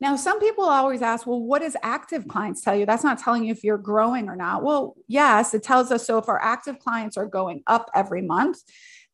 Now, 0.00 0.14
some 0.14 0.38
people 0.38 0.64
always 0.64 1.02
ask, 1.02 1.26
well, 1.26 1.40
what 1.40 1.60
does 1.60 1.76
active 1.82 2.28
clients 2.28 2.60
tell 2.60 2.76
you? 2.76 2.86
That's 2.86 3.02
not 3.02 3.18
telling 3.18 3.44
you 3.44 3.52
if 3.52 3.64
you're 3.64 3.78
growing 3.78 4.28
or 4.28 4.36
not. 4.36 4.62
Well, 4.62 4.94
yes, 5.08 5.54
it 5.54 5.64
tells 5.64 5.90
us 5.90 6.06
so 6.06 6.18
if 6.18 6.28
our 6.28 6.40
active 6.40 6.78
clients 6.78 7.16
are 7.16 7.26
going 7.26 7.62
up 7.66 7.90
every 7.94 8.22
month, 8.22 8.58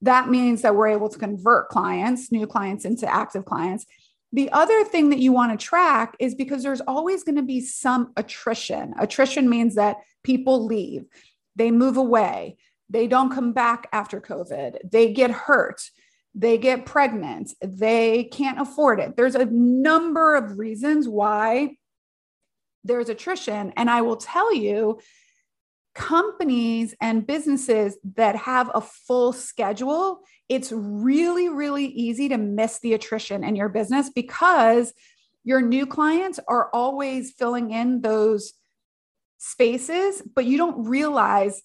that 0.03 0.29
means 0.29 0.61
that 0.61 0.77
we're 0.77 0.89
able 0.89 1.09
to 1.09 1.19
convert 1.19 1.71
clients, 1.71 2.31
new 2.31 2.47
clients 2.47 2.85
into 2.85 3.11
active 3.11 3.47
clients. 3.47 3.87
The 4.35 4.51
other 4.53 4.85
thing 4.85 5.09
that 5.11 5.21
you 5.21 5.33
want 5.33 5.59
to 5.59 5.65
track 5.65 6.17
is 6.19 6.35
because 6.35 6.63
there's 6.63 6.83
always 6.83 7.25
going 7.25 7.37
to 7.37 7.43
be 7.43 7.63
some 7.63 8.13
attrition. 8.17 8.93
Attrition 8.99 9.49
means 9.49 9.77
that 9.77 9.99
people 10.23 10.67
leave, 10.67 11.07
they 11.57 11.71
move 11.71 11.97
away, 11.97 12.57
they 12.89 13.07
don't 13.07 13.33
come 13.33 13.53
back 13.53 13.89
after 13.93 14.21
COVID, 14.21 14.91
they 14.91 15.13
get 15.13 15.31
hurt, 15.31 15.81
they 16.35 16.59
get 16.59 16.87
pregnant, 16.87 17.53
they 17.63 18.25
can't 18.25 18.61
afford 18.61 19.01
it. 19.01 19.17
There's 19.17 19.37
a 19.37 19.47
number 19.47 20.35
of 20.35 20.59
reasons 20.59 21.09
why 21.09 21.77
there's 22.85 23.09
attrition. 23.09 23.73
And 23.77 23.89
I 23.89 24.03
will 24.03 24.17
tell 24.17 24.55
you 24.55 25.01
companies 25.95 26.95
and 27.01 27.27
businesses 27.27 27.97
that 28.17 28.37
have 28.37 28.71
a 28.75 28.81
full 28.81 29.33
schedule, 29.33 30.21
it's 30.49 30.73
really, 30.73 31.49
really 31.49 31.87
easy 31.87 32.29
to 32.29 32.37
miss 32.37 32.81
the 32.81 32.95
attrition 32.95 33.45
in 33.45 33.57
your 33.57 33.69
business 33.69 34.11
because 34.11 34.93
your 35.45 35.61
new 35.61 35.87
clients 35.87 36.41
are 36.49 36.69
always 36.73 37.33
filling 37.33 37.71
in 37.71 38.01
those 38.01 38.55
spaces, 39.45 40.23
but 40.35 40.47
you 40.47 40.57
don't 40.57 40.87
realize 40.87 41.63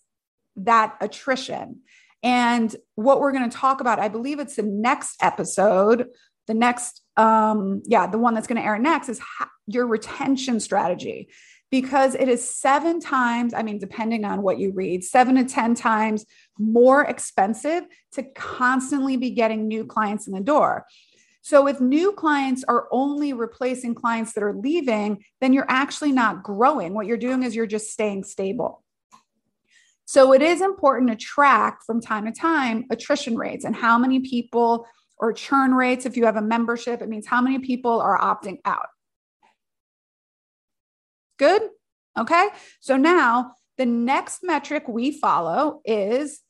that 0.57 0.95
attrition. 0.99 1.79
And 2.21 2.75
what 2.95 3.21
we're 3.21 3.31
going 3.31 3.49
to 3.49 3.57
talk 3.57 3.79
about, 3.79 3.99
I 3.99 4.09
believe 4.09 4.39
it's 4.39 4.57
the 4.57 4.63
next 4.63 5.15
episode, 5.21 6.07
the 6.47 6.53
next, 6.53 7.01
um, 7.15 7.81
yeah, 7.85 8.07
the 8.07 8.17
one 8.17 8.33
that's 8.33 8.47
going 8.47 8.61
to 8.61 8.67
air 8.67 8.77
next 8.77 9.07
is 9.07 9.21
your 9.67 9.87
retention 9.87 10.59
strategy 10.59 11.29
because 11.71 12.15
it 12.15 12.27
is 12.27 12.43
seven 12.43 12.99
times, 12.99 13.53
I 13.53 13.61
mean, 13.61 13.77
depending 13.77 14.25
on 14.25 14.41
what 14.41 14.59
you 14.59 14.71
read, 14.73 15.03
seven 15.03 15.35
to 15.35 15.45
10 15.45 15.75
times 15.75 16.25
more 16.57 17.03
expensive 17.05 17.85
to 18.13 18.23
constantly 18.23 19.17
be 19.17 19.29
getting 19.29 19.67
new 19.67 19.85
clients 19.85 20.27
in 20.27 20.33
the 20.33 20.41
door. 20.41 20.85
So, 21.41 21.67
if 21.67 21.79
new 21.79 22.11
clients 22.11 22.63
are 22.67 22.87
only 22.91 23.33
replacing 23.33 23.95
clients 23.95 24.33
that 24.33 24.43
are 24.43 24.53
leaving, 24.53 25.23
then 25.41 25.53
you're 25.53 25.69
actually 25.69 26.11
not 26.11 26.43
growing. 26.43 26.93
What 26.93 27.05
you're 27.05 27.17
doing 27.17 27.43
is 27.43 27.55
you're 27.55 27.65
just 27.65 27.91
staying 27.91 28.25
stable. 28.25 28.83
So, 30.05 30.33
it 30.33 30.41
is 30.41 30.61
important 30.61 31.09
to 31.09 31.15
track 31.15 31.79
from 31.85 32.01
time 32.01 32.25
to 32.25 32.31
time 32.31 32.85
attrition 32.91 33.37
rates 33.37 33.63
and 33.63 33.75
how 33.75 33.97
many 33.97 34.19
people 34.19 34.85
or 35.17 35.33
churn 35.33 35.73
rates. 35.73 36.05
If 36.05 36.17
you 36.17 36.25
have 36.25 36.37
a 36.37 36.41
membership, 36.41 37.01
it 37.01 37.09
means 37.09 37.27
how 37.27 37.41
many 37.41 37.59
people 37.59 38.01
are 38.01 38.19
opting 38.19 38.57
out. 38.65 38.87
Good? 41.37 41.61
Okay. 42.17 42.49
So 42.81 42.97
now 42.97 43.53
the 43.77 43.85
next 43.85 44.39
metric 44.43 44.87
we 44.87 45.11
follow 45.11 45.81
is 45.85 46.41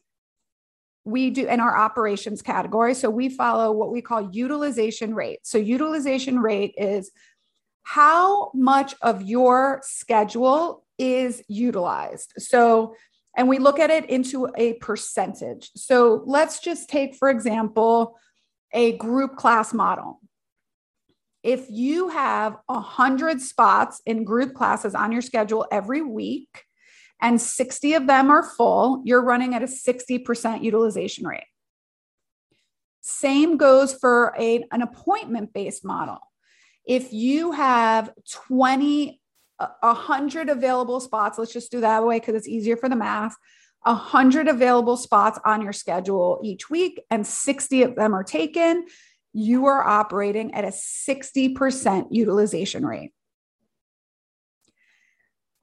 we 1.10 1.30
do 1.30 1.48
in 1.48 1.60
our 1.60 1.76
operations 1.76 2.42
category. 2.42 2.94
So 2.94 3.10
we 3.10 3.30
follow 3.30 3.72
what 3.72 3.92
we 3.92 4.02
call 4.02 4.30
utilization 4.32 5.14
rate. 5.14 5.40
So 5.44 5.58
utilization 5.58 6.40
rate 6.40 6.74
is 6.78 7.12
how 7.84 8.52
much 8.54 8.96
of 9.02 9.24
your 9.24 9.82
schedule 9.84 10.86
is 10.98 11.44
utilized. 11.48 12.34
So, 12.38 12.96
and 13.36 13.48
we 13.48 13.58
look 13.58 13.80
at 13.80 13.90
it 13.90 14.10
into 14.10 14.48
a 14.56 14.74
percentage. 14.76 15.72
So 15.76 16.24
let's 16.26 16.60
just 16.60 16.90
take, 16.90 17.16
for 17.16 17.30
example, 17.30 18.18
a 18.74 18.98
group 18.98 19.36
class 19.36 19.74
model 19.74 20.20
if 21.44 21.68
you 21.70 22.10
have 22.10 22.58
100 22.66 23.42
spots 23.42 24.02
in 24.06 24.24
group 24.24 24.54
classes 24.54 24.94
on 24.94 25.12
your 25.12 25.22
schedule 25.22 25.66
every 25.72 26.02
week 26.02 26.66
and 27.22 27.40
60 27.40 27.94
of 27.94 28.08
them 28.08 28.30
are 28.30 28.44
full, 28.44 29.02
you're 29.06 29.24
running 29.24 29.56
at 29.56 29.64
a 29.64 29.66
60% 29.66 30.64
utilization 30.64 31.28
rate. 31.28 31.44
Same 33.02 33.58
goes 33.58 33.94
for 33.94 34.36
a, 34.38 34.64
an 34.72 34.82
appointment 34.82 35.54
based 35.54 35.84
model. 35.84 36.20
If 36.86 37.14
you 37.14 37.52
have 37.52 38.12
20, 38.32 39.20
100 39.82 40.50
available 40.50 41.00
spots, 41.00 41.38
let's 41.38 41.54
just 41.54 41.72
do 41.72 41.82
that 41.82 42.06
way 42.06 42.20
because 42.20 42.36
it's 42.36 42.48
easier 42.48 42.78
for 42.78 42.90
the 42.90 42.96
math. 42.96 43.36
100 43.84 44.48
available 44.48 44.98
spots 44.98 45.40
on 45.46 45.62
your 45.62 45.72
schedule 45.72 46.42
each 46.44 46.70
week, 46.70 47.02
and 47.10 47.26
60 47.26 47.84
of 47.84 47.96
them 47.96 48.14
are 48.14 48.24
taken 48.24 48.86
you 49.34 49.66
are 49.66 49.86
operating 49.86 50.54
at 50.54 50.64
a 50.64 50.70
60% 50.70 52.08
utilization 52.12 52.86
rate. 52.86 53.12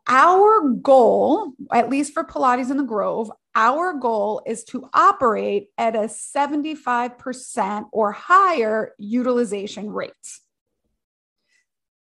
Our 0.09 0.69
goal, 0.71 1.53
at 1.73 1.91
least 1.91 2.15
for 2.15 2.23
Pilates 2.23 2.71
in 2.71 2.77
the 2.77 2.85
Grove, 2.85 3.31
our 3.57 3.95
goal 3.95 4.43
is 4.47 4.63
to 4.65 4.89
operate 4.95 5.69
at 5.79 5.97
a 5.97 6.09
75% 6.09 7.87
or 7.93 8.13
higher 8.13 8.93
utilization 8.99 9.91
rate. 9.91 10.13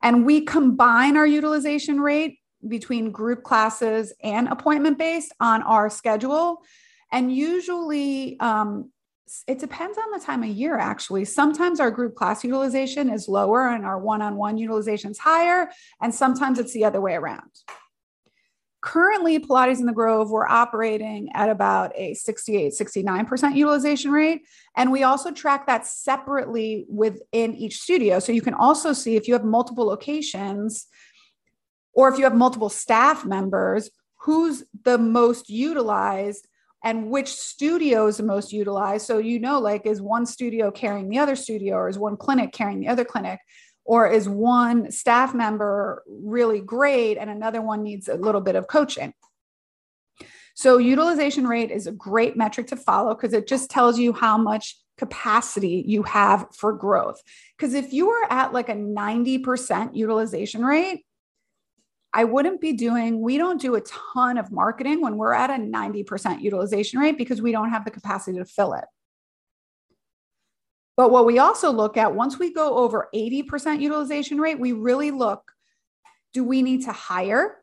And 0.02 0.26
we 0.26 0.42
combine 0.42 1.18
our 1.18 1.28
utilization 1.28 2.02
rate 2.02 2.40
between 2.68 3.12
group 3.12 3.44
classes 3.44 4.14
and 4.24 4.48
appointment 4.48 4.98
based 4.98 5.34
on 5.40 5.62
our 5.62 5.90
schedule. 5.90 6.64
And 7.12 7.34
usually, 7.34 8.40
um, 8.40 8.90
it 9.48 9.60
depends 9.60 9.98
on 9.98 10.12
the 10.12 10.24
time 10.24 10.44
of 10.44 10.50
year 10.50 10.78
actually 10.78 11.26
sometimes 11.26 11.80
our 11.80 11.90
group 11.90 12.14
class 12.14 12.44
utilization 12.44 13.10
is 13.10 13.28
lower 13.28 13.70
and 13.70 13.86
our 13.86 13.98
one-on-one 13.98 14.58
utilization 14.58 15.12
is 15.12 15.18
higher 15.18 15.72
and 16.02 16.14
sometimes 16.14 16.60
it's 16.60 16.74
the 16.74 16.86
other 16.86 17.02
way 17.02 17.14
around 17.14 17.50
currently 18.84 19.40
pilates 19.40 19.80
in 19.80 19.86
the 19.86 19.94
grove 19.94 20.30
we're 20.30 20.46
operating 20.46 21.30
at 21.34 21.50
about 21.50 21.92
a 21.96 22.14
68 22.14 22.74
69% 22.74 23.56
utilization 23.56 24.12
rate 24.12 24.42
and 24.76 24.92
we 24.92 25.04
also 25.04 25.32
track 25.32 25.66
that 25.68 25.88
separately 25.88 26.86
within 26.90 27.56
each 27.56 27.80
studio 27.80 28.20
so 28.20 28.34
you 28.34 28.42
can 28.42 28.54
also 28.54 28.92
see 28.92 29.16
if 29.16 29.26
you 29.26 29.34
have 29.34 29.46
multiple 29.46 29.86
locations 29.86 30.88
or 31.94 32.10
if 32.10 32.18
you 32.18 32.26
have 32.26 32.36
multiple 32.36 32.70
staff 32.70 33.26
members 33.26 33.90
who's 34.18 34.64
the 34.84 34.98
most 34.98 35.50
utilized 35.50 36.46
and 36.84 37.10
which 37.10 37.30
studio 37.30 38.08
is 38.08 38.18
the 38.18 38.24
most 38.24 38.52
utilized. 38.52 39.08
So, 39.08 39.18
you 39.18 39.40
know, 39.40 39.60
like, 39.60 39.86
is 39.86 40.02
one 40.02 40.26
studio 40.26 40.70
carrying 40.70 41.08
the 41.08 41.20
other 41.20 41.36
studio, 41.36 41.76
or 41.78 41.88
is 41.88 41.98
one 41.98 42.18
clinic 42.18 42.52
carrying 42.52 42.82
the 42.82 42.90
other 42.90 43.06
clinic? 43.06 43.40
Or 43.86 44.08
is 44.08 44.30
one 44.30 44.92
staff 44.92 45.34
member 45.34 46.04
really 46.08 46.62
great 46.62 47.18
and 47.18 47.30
another 47.30 47.62
one 47.62 47.84
needs 47.84 48.08
a 48.08 48.16
little 48.16 48.42
bit 48.42 48.56
of 48.56 48.68
coaching? 48.68 49.14
So, 50.56 50.78
utilization 50.78 51.48
rate 51.48 51.72
is 51.72 51.88
a 51.88 51.92
great 51.92 52.38
metric 52.38 52.68
to 52.68 52.76
follow 52.76 53.16
because 53.16 53.34
it 53.34 53.48
just 53.48 53.72
tells 53.72 53.98
you 53.98 54.14
how 54.14 54.38
much 54.38 54.78
capacity 54.98 55.84
you 55.88 56.04
have 56.04 56.46
for 56.54 56.74
growth. 56.74 57.22
Because 57.58 57.74
if 57.74 57.92
you 57.92 58.10
are 58.10 58.32
at 58.32 58.54
like 58.54 58.70
a 58.70 58.76
90% 58.76 59.96
utilization 59.96 60.64
rate, 60.64 61.06
I 62.14 62.26
wouldn't 62.26 62.62
be 62.62 62.74
doing, 62.74 63.20
we 63.20 63.40
don't 63.40 63.60
do 63.60 63.74
a 63.74 63.82
ton 63.82 64.38
of 64.38 64.52
marketing 64.52 65.02
when 65.02 65.18
we're 65.18 65.34
at 65.34 65.50
a 65.50 65.54
90% 65.54 66.42
utilization 66.42 67.00
rate 67.00 67.18
because 67.18 67.42
we 67.42 67.52
don't 67.52 67.72
have 67.72 67.86
the 67.86 67.92
capacity 67.92 68.38
to 68.38 68.46
fill 68.46 68.74
it. 68.74 68.86
But 70.96 71.12
what 71.12 71.26
we 71.26 71.40
also 71.40 71.72
look 71.72 71.98
at 71.98 72.16
once 72.16 72.38
we 72.38 72.54
go 72.54 72.78
over 72.78 73.10
80% 73.14 73.82
utilization 73.82 74.40
rate, 74.40 74.60
we 74.60 74.72
really 74.72 75.12
look 75.12 75.52
do 76.34 76.44
we 76.44 76.64
need 76.64 76.84
to 76.86 76.92
hire? 76.92 77.58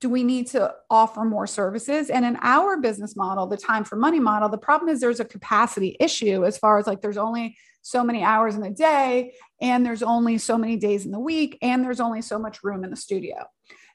Do 0.00 0.10
we 0.10 0.22
need 0.22 0.48
to 0.48 0.74
offer 0.90 1.24
more 1.24 1.46
services? 1.46 2.10
And 2.10 2.24
in 2.24 2.36
our 2.42 2.76
business 2.76 3.16
model, 3.16 3.46
the 3.46 3.56
time 3.56 3.84
for 3.84 3.96
money 3.96 4.20
model, 4.20 4.50
the 4.50 4.58
problem 4.58 4.90
is 4.90 5.00
there's 5.00 5.20
a 5.20 5.24
capacity 5.24 5.96
issue 5.98 6.44
as 6.44 6.58
far 6.58 6.78
as 6.78 6.86
like 6.86 7.00
there's 7.00 7.16
only 7.16 7.56
so 7.80 8.04
many 8.04 8.22
hours 8.22 8.54
in 8.54 8.62
the 8.62 8.70
day, 8.70 9.32
and 9.60 9.84
there's 9.84 10.02
only 10.02 10.38
so 10.38 10.56
many 10.56 10.76
days 10.76 11.04
in 11.04 11.12
the 11.12 11.18
week, 11.18 11.58
and 11.62 11.84
there's 11.84 12.00
only 12.00 12.22
so 12.22 12.38
much 12.38 12.62
room 12.62 12.82
in 12.82 12.90
the 12.90 12.96
studio. 12.96 13.44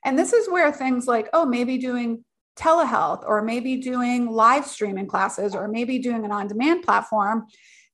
And 0.05 0.17
this 0.17 0.31
is 0.31 0.49
where 0.49 0.71
things 0.71 1.07
like, 1.07 1.27
oh, 1.33 1.45
maybe 1.45 1.77
doing 1.77 2.23
telehealth 2.55 3.23
or 3.25 3.41
maybe 3.41 3.77
doing 3.77 4.29
live 4.29 4.65
streaming 4.65 5.07
classes 5.07 5.55
or 5.55 5.67
maybe 5.67 5.97
doing 5.99 6.25
an 6.25 6.31
on 6.31 6.47
demand 6.47 6.83
platform 6.83 7.47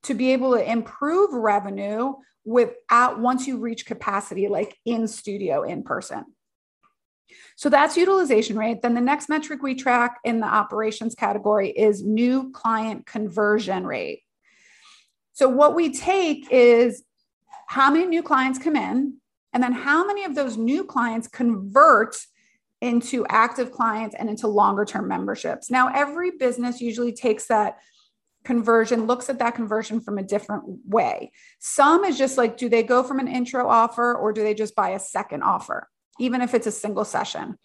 to 0.05 0.13
be 0.13 0.33
able 0.33 0.53
to 0.53 0.71
improve 0.71 1.33
revenue 1.33 2.13
without 2.43 3.19
once 3.19 3.47
you 3.47 3.57
reach 3.57 3.85
capacity, 3.85 4.47
like 4.47 4.77
in 4.85 5.07
studio, 5.07 5.63
in 5.63 5.83
person. 5.83 6.25
So 7.55 7.69
that's 7.69 7.97
utilization 7.97 8.57
rate. 8.57 8.81
Then 8.81 8.93
the 8.93 9.01
next 9.01 9.29
metric 9.29 9.63
we 9.63 9.75
track 9.75 10.19
in 10.23 10.39
the 10.39 10.47
operations 10.47 11.15
category 11.15 11.69
is 11.69 12.03
new 12.03 12.51
client 12.51 13.05
conversion 13.05 13.85
rate. 13.85 14.21
So 15.33 15.49
what 15.49 15.75
we 15.75 15.93
take 15.93 16.47
is 16.51 17.03
how 17.67 17.91
many 17.91 18.05
new 18.05 18.21
clients 18.21 18.59
come 18.59 18.75
in, 18.75 19.17
and 19.53 19.63
then 19.63 19.73
how 19.73 20.05
many 20.05 20.23
of 20.23 20.35
those 20.35 20.57
new 20.57 20.83
clients 20.83 21.27
convert 21.27 22.15
into 22.81 23.25
active 23.29 23.71
clients 23.71 24.15
and 24.17 24.29
into 24.29 24.47
longer 24.47 24.85
term 24.85 25.07
memberships. 25.07 25.71
Now, 25.71 25.91
every 25.93 26.31
business 26.31 26.81
usually 26.81 27.13
takes 27.13 27.47
that 27.47 27.79
conversion 28.45 29.07
looks 29.07 29.29
at 29.29 29.39
that 29.39 29.55
conversion 29.55 29.99
from 29.99 30.17
a 30.17 30.23
different 30.23 30.63
way. 30.85 31.31
Some 31.59 32.03
is 32.05 32.17
just 32.17 32.37
like, 32.37 32.57
do 32.57 32.69
they 32.69 32.83
go 32.83 33.03
from 33.03 33.19
an 33.19 33.27
intro 33.27 33.67
offer 33.67 34.15
or 34.15 34.31
do 34.31 34.43
they 34.43 34.53
just 34.53 34.75
buy 34.75 34.89
a 34.89 34.99
second 34.99 35.43
offer, 35.43 35.89
even 36.19 36.41
if 36.41 36.53
it's 36.53 36.67
a 36.67 36.71
single 36.71 37.05
session? 37.05 37.57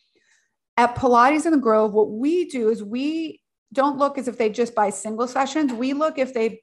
At 0.77 0.97
Pilates 0.97 1.47
in 1.47 1.53
the 1.53 1.59
Grove, 1.59 1.93
what 1.93 2.11
we 2.11 2.47
do 2.47 2.71
is 2.71 2.83
we 2.83 3.41
don't 3.73 3.99
look 3.99 4.19
as 4.19 4.29
if 4.29 4.39
they 4.39 4.51
just 4.51 4.75
buy 4.75 4.91
single 4.91 5.29
sessions. 5.29 5.73
We 5.73 5.93
look 5.93 6.19
if 6.19 6.35
they 6.35 6.63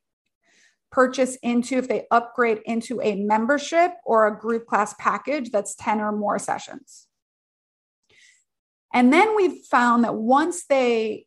purchase 0.91 1.37
into, 1.43 1.77
if 1.77 1.87
they 1.87 2.07
upgrade 2.11 2.61
into 2.65 2.99
a 3.01 3.15
membership 3.15 3.91
or 4.03 4.27
a 4.27 4.37
group 4.37 4.65
class 4.65 4.95
package 4.99 5.51
that's 5.51 5.75
10 5.75 5.99
or 5.99 6.11
more 6.11 6.39
sessions. 6.39 7.07
And 8.93 9.13
then 9.13 9.35
we've 9.35 9.63
found 9.69 10.03
that 10.03 10.15
once 10.15 10.65
they 10.65 11.26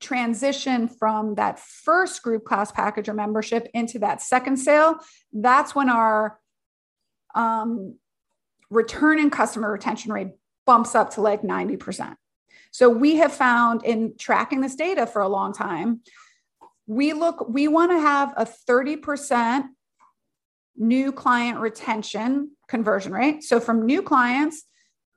transition 0.00 0.88
from 0.88 1.34
that 1.36 1.58
first 1.58 2.22
group 2.22 2.44
class 2.44 2.72
package 2.72 3.08
or 3.08 3.14
membership 3.14 3.68
into 3.74 3.98
that 3.98 4.22
second 4.22 4.56
sale, 4.56 4.98
that's 5.32 5.74
when 5.74 5.88
our 5.88 6.38
um, 7.34 7.96
return 8.70 9.18
and 9.18 9.30
customer 9.30 9.70
retention 9.70 10.12
rate 10.12 10.28
bumps 10.66 10.94
up 10.94 11.10
to 11.10 11.20
like 11.20 11.42
90%. 11.42 12.16
So 12.72 12.88
we 12.88 13.16
have 13.16 13.32
found 13.32 13.84
in 13.84 14.14
tracking 14.18 14.60
this 14.60 14.74
data 14.74 15.06
for 15.06 15.22
a 15.22 15.28
long 15.28 15.52
time, 15.52 16.00
we 16.86 17.12
look, 17.12 17.48
we 17.48 17.68
want 17.68 17.90
to 17.92 18.00
have 18.00 18.32
a 18.36 18.44
30% 18.44 19.64
new 20.76 21.12
client 21.12 21.58
retention 21.58 22.52
conversion 22.68 23.12
rate. 23.12 23.44
So 23.44 23.60
from 23.60 23.86
new 23.86 24.02
clients 24.02 24.64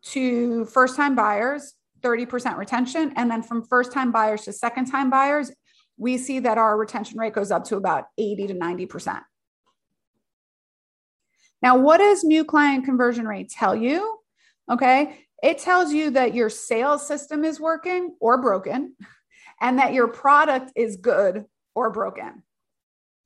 to 0.06 0.66
first 0.66 0.96
time 0.96 1.16
buyers, 1.16 1.74
30% 2.04 2.58
retention. 2.58 3.14
And 3.16 3.32
then 3.32 3.42
from 3.42 3.64
first 3.64 3.92
time 3.92 4.12
buyers 4.12 4.44
to 4.44 4.54
second 4.54 4.86
time 4.86 5.10
buyers, 5.10 5.52
we 5.98 6.18
see 6.18 6.40
that 6.40 6.58
our 6.58 6.78
retention 6.78 7.20
rate 7.20 7.34
goes 7.34 7.52
up 7.52 7.66
to 7.66 7.78
about 7.78 8.06
80 8.18 8.48
to 8.48 8.54
90%. 8.56 9.22
Now, 11.62 11.78
what 11.78 12.00
does 12.00 12.24
new 12.24 12.44
client 12.44 12.84
conversion 12.84 13.26
rate 13.26 13.50
tell 13.50 13.76
you? 13.76 14.18
Okay, 14.70 15.20
it 15.42 15.60
tells 15.60 15.94
you 15.94 16.12
that 16.12 16.34
your 16.34 16.50
sales 16.50 17.08
system 17.08 17.44
is 17.44 17.60
working 17.60 18.16
or 18.20 18.42
broken, 18.42 18.96
and 19.62 19.80
that 19.80 19.94
your 19.94 20.08
product 20.08 20.72
is 20.76 20.98
good 20.98 21.46
or 21.76 21.90
broken. 21.90 22.44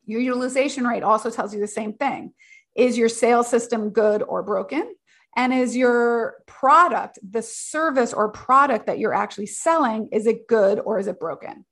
Your 0.06 0.22
utilization 0.22 0.86
rate 0.86 1.04
also 1.04 1.30
tells 1.30 1.54
you 1.54 1.60
the 1.60 1.68
same 1.68 1.94
thing. 1.94 2.34
Is 2.76 2.98
your 2.98 3.10
sales 3.10 3.48
system 3.48 3.90
good 3.90 4.24
or 4.24 4.44
broken? 4.44 4.94
And 5.38 5.54
is 5.54 5.78
your 5.78 6.38
product, 6.48 7.20
the 7.22 7.44
service 7.44 8.12
or 8.12 8.30
product 8.30 8.88
that 8.88 8.98
you're 8.98 9.14
actually 9.14 9.46
selling, 9.46 10.10
is 10.12 10.26
it 10.26 10.48
good 10.48 10.80
or 10.80 10.98
is 10.98 11.06
it 11.06 11.20
broken? 11.20 11.64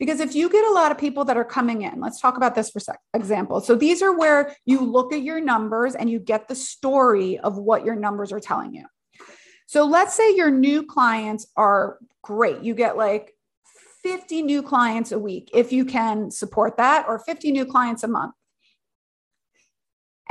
Because 0.00 0.18
if 0.18 0.34
you 0.34 0.50
get 0.50 0.64
a 0.64 0.72
lot 0.72 0.90
of 0.90 0.98
people 0.98 1.24
that 1.26 1.36
are 1.36 1.44
coming 1.44 1.82
in, 1.82 2.00
let's 2.00 2.20
talk 2.20 2.36
about 2.36 2.56
this 2.56 2.70
for 2.70 2.80
example. 3.14 3.60
So 3.60 3.76
these 3.76 4.02
are 4.02 4.18
where 4.18 4.56
you 4.64 4.80
look 4.80 5.12
at 5.12 5.22
your 5.22 5.40
numbers 5.40 5.94
and 5.94 6.10
you 6.10 6.18
get 6.18 6.48
the 6.48 6.56
story 6.56 7.38
of 7.38 7.56
what 7.56 7.84
your 7.84 7.94
numbers 7.94 8.32
are 8.32 8.40
telling 8.40 8.74
you. 8.74 8.86
So 9.66 9.84
let's 9.86 10.16
say 10.16 10.34
your 10.34 10.50
new 10.50 10.84
clients 10.84 11.46
are 11.56 11.98
great. 12.22 12.62
You 12.62 12.74
get 12.74 12.96
like 12.96 13.32
50 14.02 14.42
new 14.42 14.62
clients 14.62 15.12
a 15.12 15.18
week 15.18 15.48
if 15.54 15.72
you 15.72 15.84
can 15.84 16.32
support 16.32 16.76
that, 16.78 17.06
or 17.06 17.20
50 17.20 17.52
new 17.52 17.64
clients 17.64 18.02
a 18.02 18.08
month. 18.08 18.34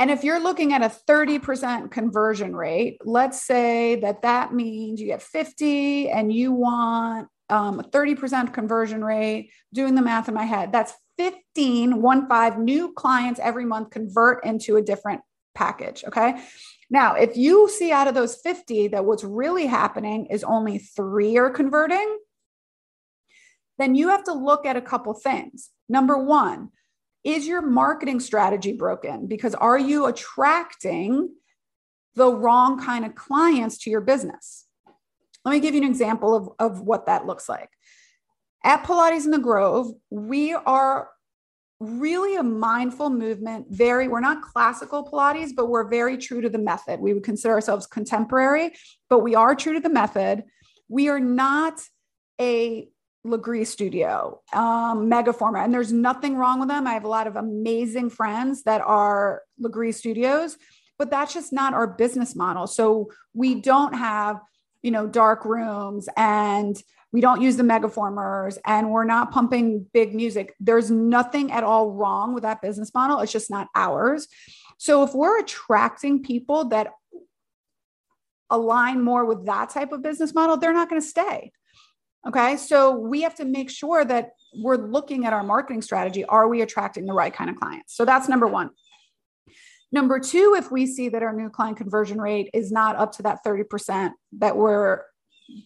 And 0.01 0.09
if 0.09 0.23
you're 0.23 0.39
looking 0.39 0.73
at 0.73 0.81
a 0.81 0.91
30% 1.07 1.91
conversion 1.91 2.55
rate, 2.55 2.97
let's 3.05 3.43
say 3.43 3.97
that 3.97 4.23
that 4.23 4.51
means 4.51 4.99
you 4.99 5.05
get 5.05 5.21
50 5.21 6.09
and 6.09 6.33
you 6.33 6.53
want 6.53 7.27
um, 7.51 7.79
a 7.79 7.83
30% 7.83 8.51
conversion 8.51 9.03
rate, 9.03 9.51
doing 9.71 9.93
the 9.93 10.01
math 10.01 10.27
in 10.27 10.33
my 10.33 10.45
head, 10.45 10.71
that's 10.71 10.91
15, 11.19 12.01
one 12.01 12.27
five 12.27 12.57
new 12.57 12.93
clients 12.93 13.39
every 13.39 13.63
month 13.63 13.91
convert 13.91 14.43
into 14.43 14.77
a 14.77 14.81
different 14.81 15.21
package. 15.53 16.03
Okay. 16.07 16.41
Now, 16.89 17.13
if 17.13 17.37
you 17.37 17.69
see 17.69 17.91
out 17.91 18.07
of 18.07 18.15
those 18.15 18.37
50 18.37 18.87
that 18.87 19.05
what's 19.05 19.23
really 19.23 19.67
happening 19.67 20.25
is 20.31 20.43
only 20.43 20.79
three 20.79 21.37
are 21.37 21.51
converting, 21.51 22.17
then 23.77 23.93
you 23.93 24.09
have 24.09 24.23
to 24.23 24.33
look 24.33 24.65
at 24.65 24.75
a 24.75 24.81
couple 24.81 25.13
things. 25.13 25.69
Number 25.87 26.17
one, 26.17 26.69
is 27.23 27.47
your 27.47 27.61
marketing 27.61 28.19
strategy 28.19 28.73
broken? 28.73 29.27
Because 29.27 29.55
are 29.55 29.77
you 29.77 30.05
attracting 30.07 31.29
the 32.15 32.33
wrong 32.33 32.79
kind 32.79 33.05
of 33.05 33.15
clients 33.15 33.77
to 33.79 33.89
your 33.89 34.01
business? 34.01 34.65
Let 35.45 35.51
me 35.51 35.59
give 35.59 35.73
you 35.73 35.81
an 35.81 35.87
example 35.87 36.35
of, 36.35 36.49
of 36.59 36.81
what 36.81 37.05
that 37.05 37.25
looks 37.25 37.47
like. 37.49 37.69
At 38.63 38.83
Pilates 38.83 39.25
in 39.25 39.31
the 39.31 39.39
Grove, 39.39 39.87
we 40.09 40.53
are 40.53 41.09
really 41.79 42.35
a 42.35 42.43
mindful 42.43 43.09
movement. 43.09 43.65
Very, 43.69 44.07
we're 44.07 44.19
not 44.19 44.43
classical 44.43 45.03
Pilates, 45.03 45.49
but 45.55 45.67
we're 45.67 45.89
very 45.89 46.15
true 46.15 46.41
to 46.41 46.49
the 46.49 46.59
method. 46.59 46.99
We 46.99 47.13
would 47.13 47.23
consider 47.23 47.55
ourselves 47.55 47.87
contemporary, 47.87 48.73
but 49.09 49.19
we 49.19 49.33
are 49.33 49.55
true 49.55 49.73
to 49.73 49.79
the 49.79 49.89
method. 49.89 50.43
We 50.89 51.09
are 51.09 51.19
not 51.19 51.81
a 52.39 52.87
Lagree 53.25 53.65
Studio, 53.67 54.41
um, 54.53 55.09
Megaformer, 55.09 55.63
and 55.63 55.73
there's 55.73 55.93
nothing 55.93 56.37
wrong 56.37 56.59
with 56.59 56.69
them. 56.69 56.87
I 56.87 56.93
have 56.93 57.03
a 57.03 57.09
lot 57.09 57.27
of 57.27 57.35
amazing 57.35 58.09
friends 58.09 58.63
that 58.63 58.81
are 58.81 59.43
Lagree 59.61 59.93
Studios, 59.93 60.57
but 60.97 61.11
that's 61.11 61.33
just 61.33 61.53
not 61.53 61.73
our 61.73 61.87
business 61.87 62.35
model. 62.35 62.65
So 62.67 63.11
we 63.33 63.55
don't 63.55 63.93
have, 63.93 64.39
you 64.81 64.91
know, 64.91 65.07
dark 65.07 65.45
rooms 65.45 66.09
and 66.17 66.81
we 67.13 67.21
don't 67.21 67.41
use 67.41 67.57
the 67.57 67.63
megaformers 67.63 68.57
and 68.65 68.89
we're 68.89 69.03
not 69.03 69.31
pumping 69.31 69.85
big 69.93 70.15
music. 70.15 70.55
There's 70.59 70.89
nothing 70.89 71.51
at 71.51 71.63
all 71.63 71.91
wrong 71.91 72.33
with 72.33 72.43
that 72.43 72.61
business 72.61 72.91
model. 72.93 73.19
It's 73.19 73.31
just 73.31 73.51
not 73.51 73.67
ours. 73.75 74.27
So 74.77 75.03
if 75.03 75.13
we're 75.13 75.39
attracting 75.39 76.23
people 76.23 76.69
that 76.69 76.91
align 78.49 79.01
more 79.01 79.25
with 79.25 79.45
that 79.45 79.69
type 79.69 79.91
of 79.91 80.01
business 80.01 80.33
model, 80.33 80.57
they're 80.57 80.73
not 80.73 80.89
going 80.89 81.01
to 81.01 81.07
stay. 81.07 81.51
Okay. 82.27 82.55
So 82.57 82.91
we 82.95 83.21
have 83.21 83.35
to 83.35 83.45
make 83.45 83.69
sure 83.69 84.05
that 84.05 84.31
we're 84.55 84.77
looking 84.77 85.25
at 85.25 85.33
our 85.33 85.43
marketing 85.43 85.81
strategy. 85.81 86.23
Are 86.25 86.47
we 86.47 86.61
attracting 86.61 87.05
the 87.05 87.13
right 87.13 87.33
kind 87.33 87.49
of 87.49 87.55
clients? 87.55 87.95
So 87.95 88.05
that's 88.05 88.29
number 88.29 88.47
one. 88.47 88.69
Number 89.91 90.19
two, 90.19 90.55
if 90.57 90.71
we 90.71 90.85
see 90.85 91.09
that 91.09 91.23
our 91.23 91.33
new 91.33 91.49
client 91.49 91.77
conversion 91.77 92.19
rate 92.21 92.49
is 92.53 92.71
not 92.71 92.95
up 92.95 93.11
to 93.13 93.23
that 93.23 93.39
30% 93.45 94.11
that 94.39 94.55
we're 94.55 95.01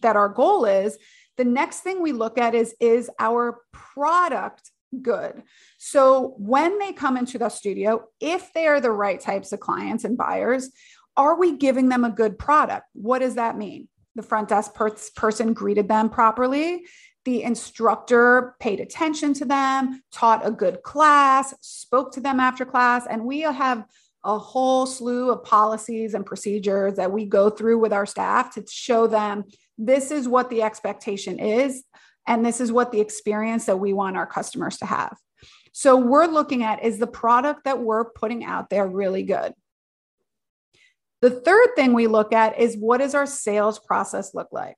that 0.02 0.16
our 0.16 0.28
goal 0.28 0.64
is, 0.64 0.98
the 1.36 1.44
next 1.44 1.80
thing 1.80 2.02
we 2.02 2.12
look 2.12 2.38
at 2.38 2.54
is 2.54 2.74
is 2.80 3.10
our 3.20 3.60
product 3.72 4.70
good? 5.02 5.42
So 5.78 6.34
when 6.38 6.78
they 6.78 6.92
come 6.92 7.16
into 7.16 7.38
the 7.38 7.50
studio, 7.50 8.08
if 8.20 8.52
they 8.52 8.66
are 8.66 8.80
the 8.80 8.90
right 8.90 9.20
types 9.20 9.52
of 9.52 9.60
clients 9.60 10.04
and 10.04 10.16
buyers, 10.16 10.70
are 11.16 11.38
we 11.38 11.56
giving 11.56 11.88
them 11.88 12.04
a 12.04 12.10
good 12.10 12.38
product? 12.38 12.86
What 12.94 13.20
does 13.20 13.36
that 13.36 13.56
mean? 13.56 13.88
The 14.16 14.22
front 14.22 14.48
desk 14.48 14.74
per- 14.74 14.96
person 15.14 15.52
greeted 15.52 15.88
them 15.88 16.08
properly 16.08 16.82
the 17.26 17.42
instructor 17.42 18.54
paid 18.60 18.78
attention 18.78 19.34
to 19.34 19.44
them, 19.44 20.00
taught 20.12 20.46
a 20.46 20.50
good 20.50 20.82
class, 20.84 21.52
spoke 21.60 22.12
to 22.12 22.20
them 22.20 22.38
after 22.38 22.64
class, 22.64 23.04
and 23.10 23.24
we 23.24 23.40
have 23.40 23.84
a 24.24 24.38
whole 24.38 24.86
slew 24.86 25.30
of 25.30 25.42
policies 25.44 26.14
and 26.14 26.24
procedures 26.24 26.94
that 26.94 27.12
we 27.12 27.26
go 27.26 27.50
through 27.50 27.78
with 27.78 27.92
our 27.92 28.06
staff 28.06 28.54
to 28.54 28.64
show 28.68 29.06
them 29.06 29.44
this 29.76 30.10
is 30.10 30.28
what 30.28 30.50
the 30.50 30.62
expectation 30.62 31.38
is 31.38 31.84
and 32.26 32.44
this 32.46 32.60
is 32.60 32.72
what 32.72 32.92
the 32.92 33.00
experience 33.00 33.66
that 33.66 33.78
we 33.78 33.92
want 33.92 34.16
our 34.16 34.26
customers 34.26 34.78
to 34.78 34.86
have. 34.86 35.16
So 35.72 35.96
we're 35.96 36.26
looking 36.26 36.62
at 36.62 36.82
is 36.82 36.98
the 36.98 37.06
product 37.06 37.64
that 37.64 37.80
we're 37.80 38.04
putting 38.04 38.44
out 38.44 38.70
there 38.70 38.86
really 38.86 39.22
good? 39.24 39.52
The 41.26 41.40
third 41.40 41.70
thing 41.74 41.92
we 41.92 42.06
look 42.06 42.32
at 42.32 42.56
is 42.56 42.76
what 42.76 42.98
does 42.98 43.12
our 43.12 43.26
sales 43.26 43.80
process 43.80 44.32
look 44.32 44.46
like? 44.52 44.76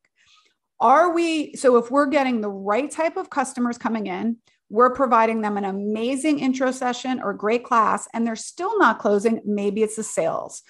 Are 0.80 1.12
we, 1.12 1.54
so 1.56 1.76
if 1.76 1.90
we're 1.90 2.06
getting 2.06 2.40
the 2.40 2.48
right 2.48 2.90
type 2.90 3.18
of 3.18 3.28
customers 3.28 3.76
coming 3.76 4.06
in, 4.06 4.38
we're 4.70 4.94
providing 4.94 5.42
them 5.42 5.58
an 5.58 5.66
amazing 5.66 6.38
intro 6.38 6.70
session 6.70 7.20
or 7.22 7.34
great 7.34 7.64
class, 7.64 8.08
and 8.14 8.26
they're 8.26 8.34
still 8.34 8.78
not 8.78 8.98
closing, 8.98 9.42
maybe 9.44 9.82
it's 9.82 9.96
the 9.96 10.02
sales. 10.02 10.62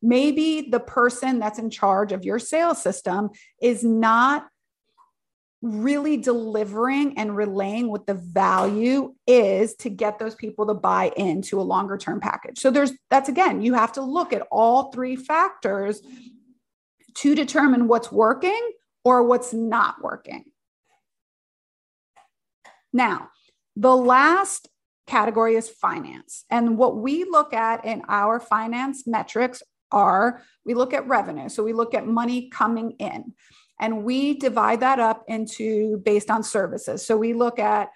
Maybe 0.00 0.70
the 0.70 0.80
person 0.80 1.38
that's 1.38 1.58
in 1.58 1.68
charge 1.68 2.12
of 2.12 2.24
your 2.24 2.38
sales 2.38 2.80
system 2.80 3.28
is 3.60 3.84
not 3.84 4.46
really 5.62 6.16
delivering 6.16 7.18
and 7.18 7.36
relaying 7.36 7.88
what 7.88 8.06
the 8.06 8.14
value 8.14 9.14
is 9.26 9.74
to 9.76 9.88
get 9.88 10.18
those 10.18 10.34
people 10.34 10.66
to 10.66 10.74
buy 10.74 11.12
into 11.16 11.60
a 11.60 11.62
longer 11.62 11.96
term 11.96 12.20
package. 12.20 12.58
So 12.58 12.70
there's 12.70 12.92
that's 13.10 13.28
again, 13.28 13.62
you 13.62 13.74
have 13.74 13.92
to 13.94 14.02
look 14.02 14.32
at 14.32 14.46
all 14.50 14.92
three 14.92 15.16
factors 15.16 16.02
to 17.14 17.34
determine 17.34 17.88
what's 17.88 18.12
working 18.12 18.70
or 19.04 19.22
what's 19.22 19.52
not 19.52 20.02
working. 20.02 20.44
Now, 22.92 23.30
the 23.74 23.96
last 23.96 24.68
category 25.06 25.54
is 25.54 25.68
finance. 25.68 26.44
And 26.50 26.76
what 26.76 26.96
we 26.96 27.24
look 27.24 27.54
at 27.54 27.84
in 27.84 28.02
our 28.08 28.40
finance 28.40 29.06
metrics 29.06 29.62
are 29.92 30.42
we 30.64 30.74
look 30.74 30.92
at 30.92 31.06
revenue. 31.06 31.48
So 31.48 31.62
we 31.62 31.72
look 31.72 31.94
at 31.94 32.06
money 32.06 32.50
coming 32.50 32.92
in 32.92 33.34
and 33.80 34.04
we 34.04 34.34
divide 34.34 34.80
that 34.80 34.98
up 34.98 35.24
into 35.28 35.98
based 35.98 36.30
on 36.30 36.42
services. 36.42 37.04
So 37.06 37.16
we 37.16 37.34
look 37.34 37.58
at 37.58 37.90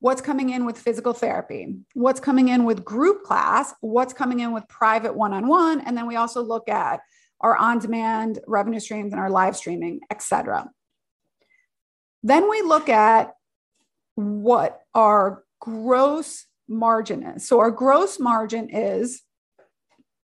what's 0.00 0.20
coming 0.20 0.50
in 0.50 0.66
with 0.66 0.78
physical 0.78 1.12
therapy, 1.12 1.76
what's 1.94 2.20
coming 2.20 2.48
in 2.48 2.64
with 2.64 2.84
group 2.84 3.22
class, 3.22 3.74
what's 3.80 4.12
coming 4.12 4.40
in 4.40 4.52
with 4.52 4.68
private 4.68 5.14
one 5.16 5.32
on 5.32 5.48
one. 5.48 5.80
And 5.80 5.96
then 5.96 6.06
we 6.06 6.16
also 6.16 6.42
look 6.42 6.68
at 6.68 7.00
our 7.40 7.56
on 7.56 7.78
demand 7.78 8.38
revenue 8.46 8.80
streams 8.80 9.12
and 9.12 9.20
our 9.20 9.30
live 9.30 9.56
streaming, 9.56 10.00
et 10.10 10.22
cetera. 10.22 10.68
Then 12.22 12.48
we 12.48 12.62
look 12.62 12.88
at 12.88 13.34
what 14.14 14.82
our 14.94 15.44
gross 15.60 16.46
margin 16.68 17.22
is. 17.22 17.46
So 17.48 17.60
our 17.60 17.70
gross 17.70 18.18
margin 18.20 18.68
is 18.70 19.22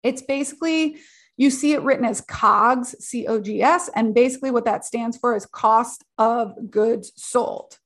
it's 0.03 0.21
basically 0.21 0.97
you 1.39 1.49
see 1.49 1.71
it 1.71 1.81
written 1.83 2.03
as 2.03 2.19
COGS, 2.19 2.95
C 2.99 3.25
O 3.25 3.39
G 3.39 3.61
S, 3.61 3.89
and 3.95 4.13
basically 4.13 4.51
what 4.51 4.65
that 4.65 4.83
stands 4.83 5.17
for 5.17 5.37
is 5.37 5.45
cost 5.45 6.03
of 6.17 6.53
goods 6.69 7.13
sold. 7.15 7.79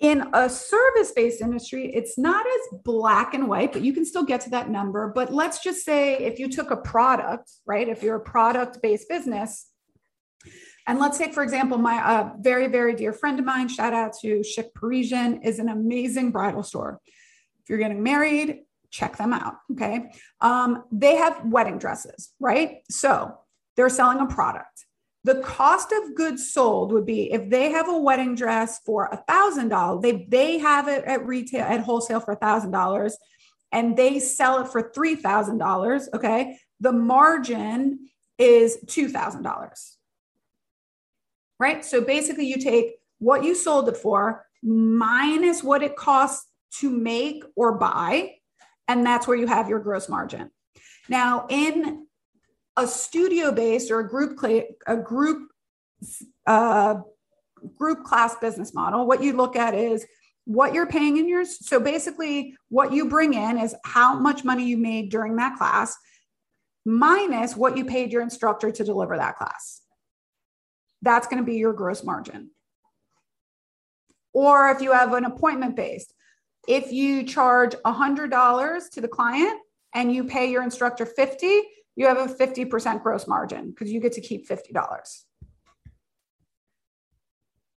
In 0.00 0.30
a 0.32 0.48
service 0.48 1.12
based 1.12 1.42
industry, 1.42 1.92
it's 1.94 2.16
not 2.16 2.46
as 2.46 2.80
black 2.82 3.34
and 3.34 3.46
white, 3.46 3.74
but 3.74 3.82
you 3.82 3.92
can 3.92 4.06
still 4.06 4.22
get 4.22 4.40
to 4.42 4.50
that 4.50 4.70
number. 4.70 5.12
But 5.14 5.34
let's 5.34 5.62
just 5.62 5.84
say 5.84 6.16
if 6.16 6.38
you 6.38 6.48
took 6.48 6.70
a 6.70 6.78
product, 6.78 7.50
right? 7.66 7.86
If 7.86 8.02
you're 8.02 8.16
a 8.16 8.20
product 8.20 8.80
based 8.80 9.06
business, 9.10 9.66
and 10.86 10.98
let's 10.98 11.18
take, 11.18 11.34
for 11.34 11.42
example, 11.42 11.76
my 11.76 12.02
uh, 12.02 12.30
very, 12.40 12.68
very 12.68 12.94
dear 12.94 13.12
friend 13.12 13.38
of 13.38 13.44
mine, 13.44 13.68
shout 13.68 13.92
out 13.92 14.14
to 14.22 14.42
Chic 14.42 14.72
Parisian, 14.72 15.42
is 15.42 15.58
an 15.58 15.68
amazing 15.68 16.30
bridal 16.30 16.62
store. 16.62 17.00
If 17.62 17.68
you're 17.68 17.78
getting 17.78 18.02
married, 18.02 18.60
check 18.90 19.16
them 19.16 19.32
out. 19.32 19.56
Okay. 19.72 20.10
Um, 20.40 20.84
they 20.90 21.16
have 21.16 21.44
wedding 21.44 21.78
dresses, 21.78 22.32
right? 22.40 22.78
So 22.90 23.38
they're 23.76 23.88
selling 23.88 24.20
a 24.20 24.26
product. 24.26 24.86
The 25.24 25.36
cost 25.36 25.92
of 25.92 26.14
goods 26.14 26.52
sold 26.52 26.92
would 26.92 27.04
be 27.04 27.32
if 27.32 27.50
they 27.50 27.70
have 27.70 27.88
a 27.88 27.98
wedding 27.98 28.34
dress 28.34 28.80
for 28.86 29.06
a 29.06 29.16
thousand 29.28 29.68
dollars, 29.68 30.02
they 30.02 30.26
they 30.28 30.58
have 30.58 30.88
it 30.88 31.04
at 31.04 31.26
retail 31.26 31.64
at 31.64 31.80
wholesale 31.80 32.20
for 32.20 32.32
a 32.32 32.36
thousand 32.36 32.70
dollars, 32.70 33.16
and 33.72 33.96
they 33.96 34.20
sell 34.20 34.60
it 34.62 34.68
for 34.68 34.90
three 34.94 35.16
thousand 35.16 35.58
dollars. 35.58 36.08
Okay, 36.14 36.58
the 36.80 36.92
margin 36.92 38.08
is 38.38 38.78
two 38.86 39.08
thousand 39.08 39.42
dollars. 39.42 39.98
Right. 41.58 41.84
So 41.84 42.00
basically, 42.00 42.46
you 42.46 42.58
take 42.58 42.94
what 43.18 43.44
you 43.44 43.54
sold 43.54 43.88
it 43.88 43.96
for 43.96 44.46
minus 44.62 45.62
what 45.62 45.82
it 45.82 45.96
costs 45.96 46.46
to 46.78 46.90
make 46.90 47.42
or 47.56 47.76
buy, 47.76 48.34
and 48.88 49.04
that's 49.04 49.28
where 49.28 49.36
you 49.36 49.46
have 49.46 49.68
your 49.68 49.78
gross 49.78 50.08
margin. 50.08 50.50
Now, 51.08 51.46
in 51.48 52.06
a 52.76 52.86
studio 52.86 53.52
based 53.52 53.90
or 53.90 54.00
a 54.00 54.08
group 54.08 54.38
a 54.86 54.96
group 54.96 55.50
uh, 56.46 56.96
group 57.76 58.04
class 58.04 58.34
business 58.36 58.74
model, 58.74 59.06
what 59.06 59.22
you 59.22 59.34
look 59.34 59.56
at 59.56 59.74
is 59.74 60.06
what 60.44 60.72
you're 60.72 60.86
paying 60.86 61.18
in 61.18 61.28
yours. 61.28 61.66
So 61.66 61.78
basically, 61.78 62.56
what 62.70 62.92
you 62.92 63.08
bring 63.08 63.34
in 63.34 63.58
is 63.58 63.74
how 63.84 64.18
much 64.18 64.44
money 64.44 64.64
you 64.64 64.78
made 64.78 65.10
during 65.10 65.36
that 65.36 65.58
class 65.58 65.96
minus 66.86 67.54
what 67.54 67.76
you 67.76 67.84
paid 67.84 68.12
your 68.12 68.22
instructor 68.22 68.70
to 68.70 68.84
deliver 68.84 69.18
that 69.18 69.36
class. 69.36 69.82
That's 71.02 71.28
going 71.28 71.42
to 71.42 71.46
be 71.46 71.58
your 71.58 71.74
gross 71.74 72.02
margin. 72.02 72.50
Or 74.32 74.70
if 74.70 74.80
you 74.80 74.92
have 74.92 75.12
an 75.12 75.24
appointment 75.24 75.76
based, 75.76 76.14
if 76.68 76.92
you 76.92 77.24
charge 77.24 77.74
$100 77.86 78.90
to 78.90 79.00
the 79.00 79.08
client 79.08 79.58
and 79.94 80.12
you 80.12 80.22
pay 80.24 80.50
your 80.50 80.62
instructor 80.62 81.06
50, 81.06 81.62
you 81.96 82.06
have 82.06 82.18
a 82.18 82.32
50% 82.32 83.02
gross 83.02 83.26
margin 83.26 83.70
because 83.70 83.90
you 83.90 84.00
get 84.00 84.12
to 84.12 84.20
keep 84.20 84.46
$50. 84.46 85.24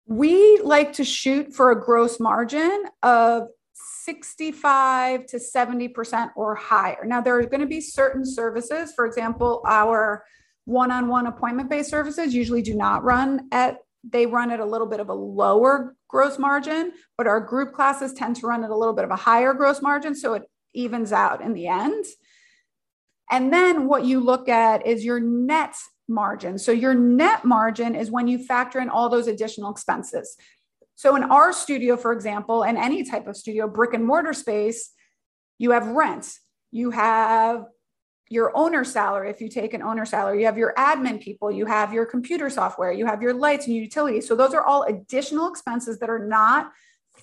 We 0.08 0.60
like 0.64 0.94
to 0.94 1.04
shoot 1.04 1.54
for 1.54 1.70
a 1.70 1.80
gross 1.80 2.20
margin 2.20 2.86
of 3.04 3.50
65 3.74 5.28
to 5.28 5.38
70% 5.38 6.32
or 6.36 6.56
higher. 6.56 7.06
Now, 7.06 7.22
there 7.22 7.38
are 7.38 7.46
going 7.46 7.62
to 7.62 7.68
be 7.68 7.80
certain 7.80 8.26
services, 8.26 8.92
for 8.96 9.06
example, 9.06 9.62
our 9.68 10.26
one 10.66 10.92
on 10.92 11.08
one 11.08 11.28
appointment 11.28 11.70
based 11.70 11.92
services 11.92 12.34
usually 12.34 12.62
do 12.64 12.76
not 12.76 13.04
run 13.04 13.48
at 13.52 13.78
they 14.04 14.26
run 14.26 14.50
at 14.52 14.60
a 14.60 14.66
little 14.66 14.88
bit 14.88 15.00
of 15.00 15.10
a 15.10 15.14
lower 15.14 15.96
gross 16.10 16.38
margin, 16.38 16.92
but 17.18 17.28
our 17.28 17.40
group 17.40 17.74
classes 17.74 18.12
tend 18.12 18.36
to 18.36 18.48
run 18.48 18.66
at 18.66 18.70
a 18.70 18.76
little 18.76 18.94
bit 18.94 19.06
of 19.06 19.12
a 19.12 19.16
higher 19.16 19.54
gross 19.54 19.82
margin. 19.82 20.14
So 20.14 20.34
it 20.34 20.44
evens 20.74 21.14
out 21.14 21.42
in 21.42 21.54
the 21.54 21.68
end. 21.68 22.04
And 23.32 23.54
then 23.54 23.88
what 23.88 24.04
you 24.04 24.20
look 24.20 24.50
at 24.50 24.86
is 24.86 25.06
your 25.06 25.20
net 25.20 25.76
margin. 26.08 26.58
So 26.58 26.72
your 26.72 26.96
net 26.96 27.46
margin 27.46 27.96
is 27.96 28.12
when 28.12 28.28
you 28.28 28.44
factor 28.44 28.80
in 28.80 28.90
all 28.90 29.08
those 29.08 29.28
additional 29.28 29.72
expenses. 29.72 30.36
So 30.96 31.16
in 31.16 31.24
our 31.24 31.54
studio, 31.54 31.96
for 31.96 32.12
example, 32.12 32.64
and 32.64 32.78
any 32.78 33.04
type 33.04 33.28
of 33.28 33.38
studio, 33.38 33.68
brick 33.68 33.94
and 33.94 34.04
mortar 34.04 34.34
space, 34.34 34.92
you 35.60 35.72
have 35.72 35.88
rent, 35.88 36.34
you 36.72 36.90
have 36.92 37.66
your 38.30 38.56
owner 38.56 38.84
salary 38.84 39.30
if 39.30 39.42
you 39.42 39.50
take 39.50 39.74
an 39.74 39.82
owner 39.82 40.06
salary 40.06 40.40
you 40.40 40.46
have 40.46 40.58
your 40.58 40.74
admin 40.78 41.20
people 41.20 41.52
you 41.52 41.66
have 41.66 41.92
your 41.92 42.06
computer 42.06 42.50
software 42.50 42.92
you 42.92 43.06
have 43.06 43.22
your 43.22 43.34
lights 43.34 43.68
and 43.68 43.76
utilities. 43.76 44.28
So 44.28 44.36
those 44.36 44.54
are 44.54 44.64
all 44.64 44.84
additional 44.84 45.50
expenses 45.50 46.00
that 46.00 46.10
are 46.10 46.26
not 46.26 46.72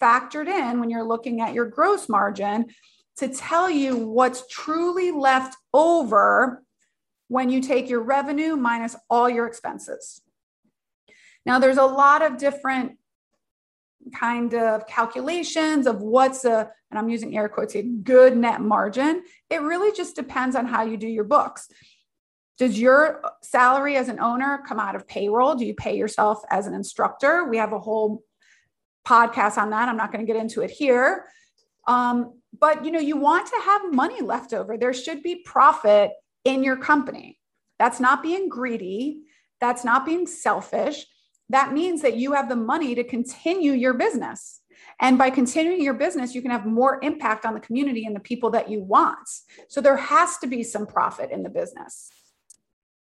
factored 0.00 0.48
in 0.48 0.80
when 0.80 0.90
you're 0.90 1.04
looking 1.04 1.40
at 1.40 1.54
your 1.54 1.66
gross 1.66 2.08
margin 2.08 2.66
to 3.16 3.28
tell 3.28 3.70
you 3.70 3.96
what's 3.96 4.46
truly 4.48 5.10
left 5.10 5.56
over 5.72 6.62
when 7.28 7.50
you 7.50 7.60
take 7.60 7.88
your 7.88 8.02
revenue 8.02 8.56
minus 8.56 8.94
all 9.08 9.28
your 9.28 9.46
expenses. 9.46 10.20
Now 11.44 11.58
there's 11.58 11.78
a 11.78 11.84
lot 11.84 12.22
of 12.22 12.36
different 12.36 12.98
kind 14.12 14.54
of 14.54 14.86
calculations 14.86 15.86
of 15.86 16.02
what's 16.02 16.44
a, 16.44 16.70
and 16.90 16.98
I'm 16.98 17.08
using 17.08 17.36
air 17.36 17.48
quotes, 17.48 17.74
a 17.74 17.82
good 17.82 18.36
net 18.36 18.60
margin. 18.60 19.22
It 19.50 19.62
really 19.62 19.96
just 19.96 20.16
depends 20.16 20.56
on 20.56 20.66
how 20.66 20.84
you 20.84 20.96
do 20.96 21.08
your 21.08 21.24
books. 21.24 21.68
Does 22.58 22.80
your 22.80 23.22
salary 23.42 23.96
as 23.96 24.08
an 24.08 24.18
owner 24.20 24.62
come 24.66 24.80
out 24.80 24.96
of 24.96 25.06
payroll? 25.06 25.54
Do 25.54 25.66
you 25.66 25.74
pay 25.74 25.96
yourself 25.96 26.42
as 26.50 26.66
an 26.66 26.74
instructor? 26.74 27.44
We 27.44 27.58
have 27.58 27.72
a 27.72 27.78
whole 27.78 28.22
podcast 29.06 29.58
on 29.58 29.70
that. 29.70 29.88
I'm 29.88 29.96
not 29.96 30.12
going 30.12 30.26
to 30.26 30.32
get 30.32 30.40
into 30.40 30.62
it 30.62 30.70
here. 30.70 31.26
Um, 31.86 32.40
but 32.58 32.84
you 32.84 32.90
know, 32.90 32.98
you 32.98 33.16
want 33.16 33.46
to 33.48 33.60
have 33.64 33.92
money 33.92 34.22
left 34.22 34.52
over. 34.52 34.78
There 34.78 34.94
should 34.94 35.22
be 35.22 35.36
profit 35.36 36.12
in 36.44 36.64
your 36.64 36.76
company. 36.76 37.38
That's 37.78 38.00
not 38.00 38.22
being 38.22 38.48
greedy. 38.48 39.20
That's 39.60 39.84
not 39.84 40.06
being 40.06 40.26
selfish 40.26 41.06
that 41.50 41.72
means 41.72 42.02
that 42.02 42.16
you 42.16 42.32
have 42.32 42.48
the 42.48 42.56
money 42.56 42.94
to 42.94 43.04
continue 43.04 43.72
your 43.72 43.94
business. 43.94 44.60
And 45.00 45.18
by 45.18 45.30
continuing 45.30 45.82
your 45.82 45.94
business, 45.94 46.34
you 46.34 46.42
can 46.42 46.50
have 46.50 46.66
more 46.66 46.98
impact 47.02 47.44
on 47.44 47.54
the 47.54 47.60
community 47.60 48.04
and 48.06 48.16
the 48.16 48.20
people 48.20 48.50
that 48.50 48.70
you 48.70 48.80
want. 48.80 49.28
So 49.68 49.80
there 49.80 49.96
has 49.96 50.38
to 50.38 50.46
be 50.46 50.62
some 50.62 50.86
profit 50.86 51.30
in 51.30 51.42
the 51.42 51.50
business. 51.50 52.10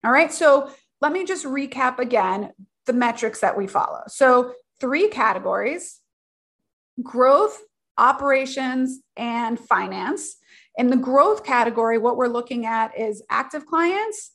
All 0.03 0.11
right. 0.11 0.33
So 0.33 0.71
let 1.01 1.11
me 1.11 1.23
just 1.23 1.45
recap 1.45 1.99
again 1.99 2.51
the 2.85 2.93
metrics 2.93 3.39
that 3.41 3.57
we 3.57 3.67
follow. 3.67 4.03
So 4.07 4.53
three 4.79 5.07
categories 5.07 5.99
growth, 7.01 7.59
operations, 7.97 8.99
and 9.17 9.59
finance. 9.59 10.35
In 10.75 10.89
the 10.89 10.97
growth 10.97 11.43
category, 11.43 11.97
what 11.97 12.17
we're 12.17 12.27
looking 12.27 12.65
at 12.65 12.97
is 12.99 13.23
active 13.29 13.65
clients 13.65 14.31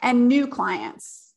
and 0.00 0.28
new 0.28 0.46
clients. 0.46 1.27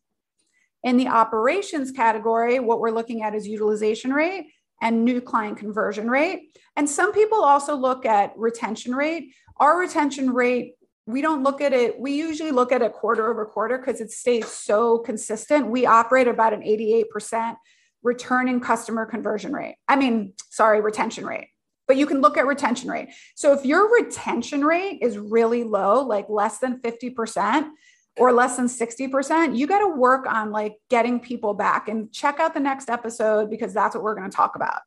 In 0.84 0.98
the 0.98 1.08
operations 1.08 1.92
category, 1.92 2.60
what 2.60 2.80
we're 2.80 2.92
looking 2.92 3.22
at 3.22 3.36
is 3.36 3.48
utilization 3.48 4.14
rate 4.14 4.48
and 4.82 5.06
new 5.06 5.22
client 5.22 5.58
conversion 5.58 6.10
rate. 6.10 6.58
And 6.76 6.90
some 6.90 7.14
people 7.14 7.44
also 7.44 7.76
look 7.76 8.06
at 8.06 8.34
retention 8.36 8.96
rate. 8.96 9.34
Our 9.58 9.80
retention 9.80 10.32
rate, 10.32 10.74
we 11.06 11.22
don't 11.22 11.44
look 11.44 11.62
at 11.62 11.74
it, 11.74 12.00
we 12.00 12.14
usually 12.14 12.52
look 12.52 12.72
at 12.72 12.82
it 12.82 12.94
quarter 12.94 13.30
over 13.30 13.46
quarter 13.46 13.78
because 13.78 14.02
it 14.02 14.12
stays 14.12 14.48
so 14.48 14.98
consistent. 15.00 15.68
We 15.68 15.86
operate 15.86 16.28
about 16.28 16.54
an 16.54 16.62
88% 16.62 17.56
returning 18.04 18.60
customer 18.60 19.06
conversion 19.06 19.54
rate. 19.54 19.76
I 19.88 19.96
mean, 19.96 20.34
sorry, 20.50 20.82
retention 20.82 21.26
rate. 21.26 21.50
But 21.88 21.98
you 21.98 22.06
can 22.06 22.22
look 22.22 22.38
at 22.38 22.48
retention 22.48 22.90
rate. 22.90 23.10
So 23.36 23.54
if 23.54 23.66
your 23.66 23.92
retention 23.94 24.64
rate 24.64 25.00
is 25.02 25.18
really 25.18 25.64
low, 25.64 26.02
like 26.02 26.28
less 26.30 26.60
than 26.60 26.80
50%, 26.80 27.70
or 28.18 28.32
less 28.34 28.58
than 28.58 28.68
60%, 28.68 29.58
you 29.58 29.68
got 29.68 29.80
to 29.80 29.88
work 29.88 30.26
on 30.28 30.52
like 30.52 30.76
getting 30.90 31.20
people 31.20 31.54
back 31.54 31.88
and 31.88 32.12
check 32.12 32.40
out 32.40 32.54
the 32.54 32.60
next 32.60 32.90
episode 32.90 33.50
because 33.50 33.74
that's 33.74 33.96
what 33.96 34.04
we're 34.04 34.16
going 34.16 34.30
to 34.30 34.36
talk 34.36 34.56
about. 34.56 34.82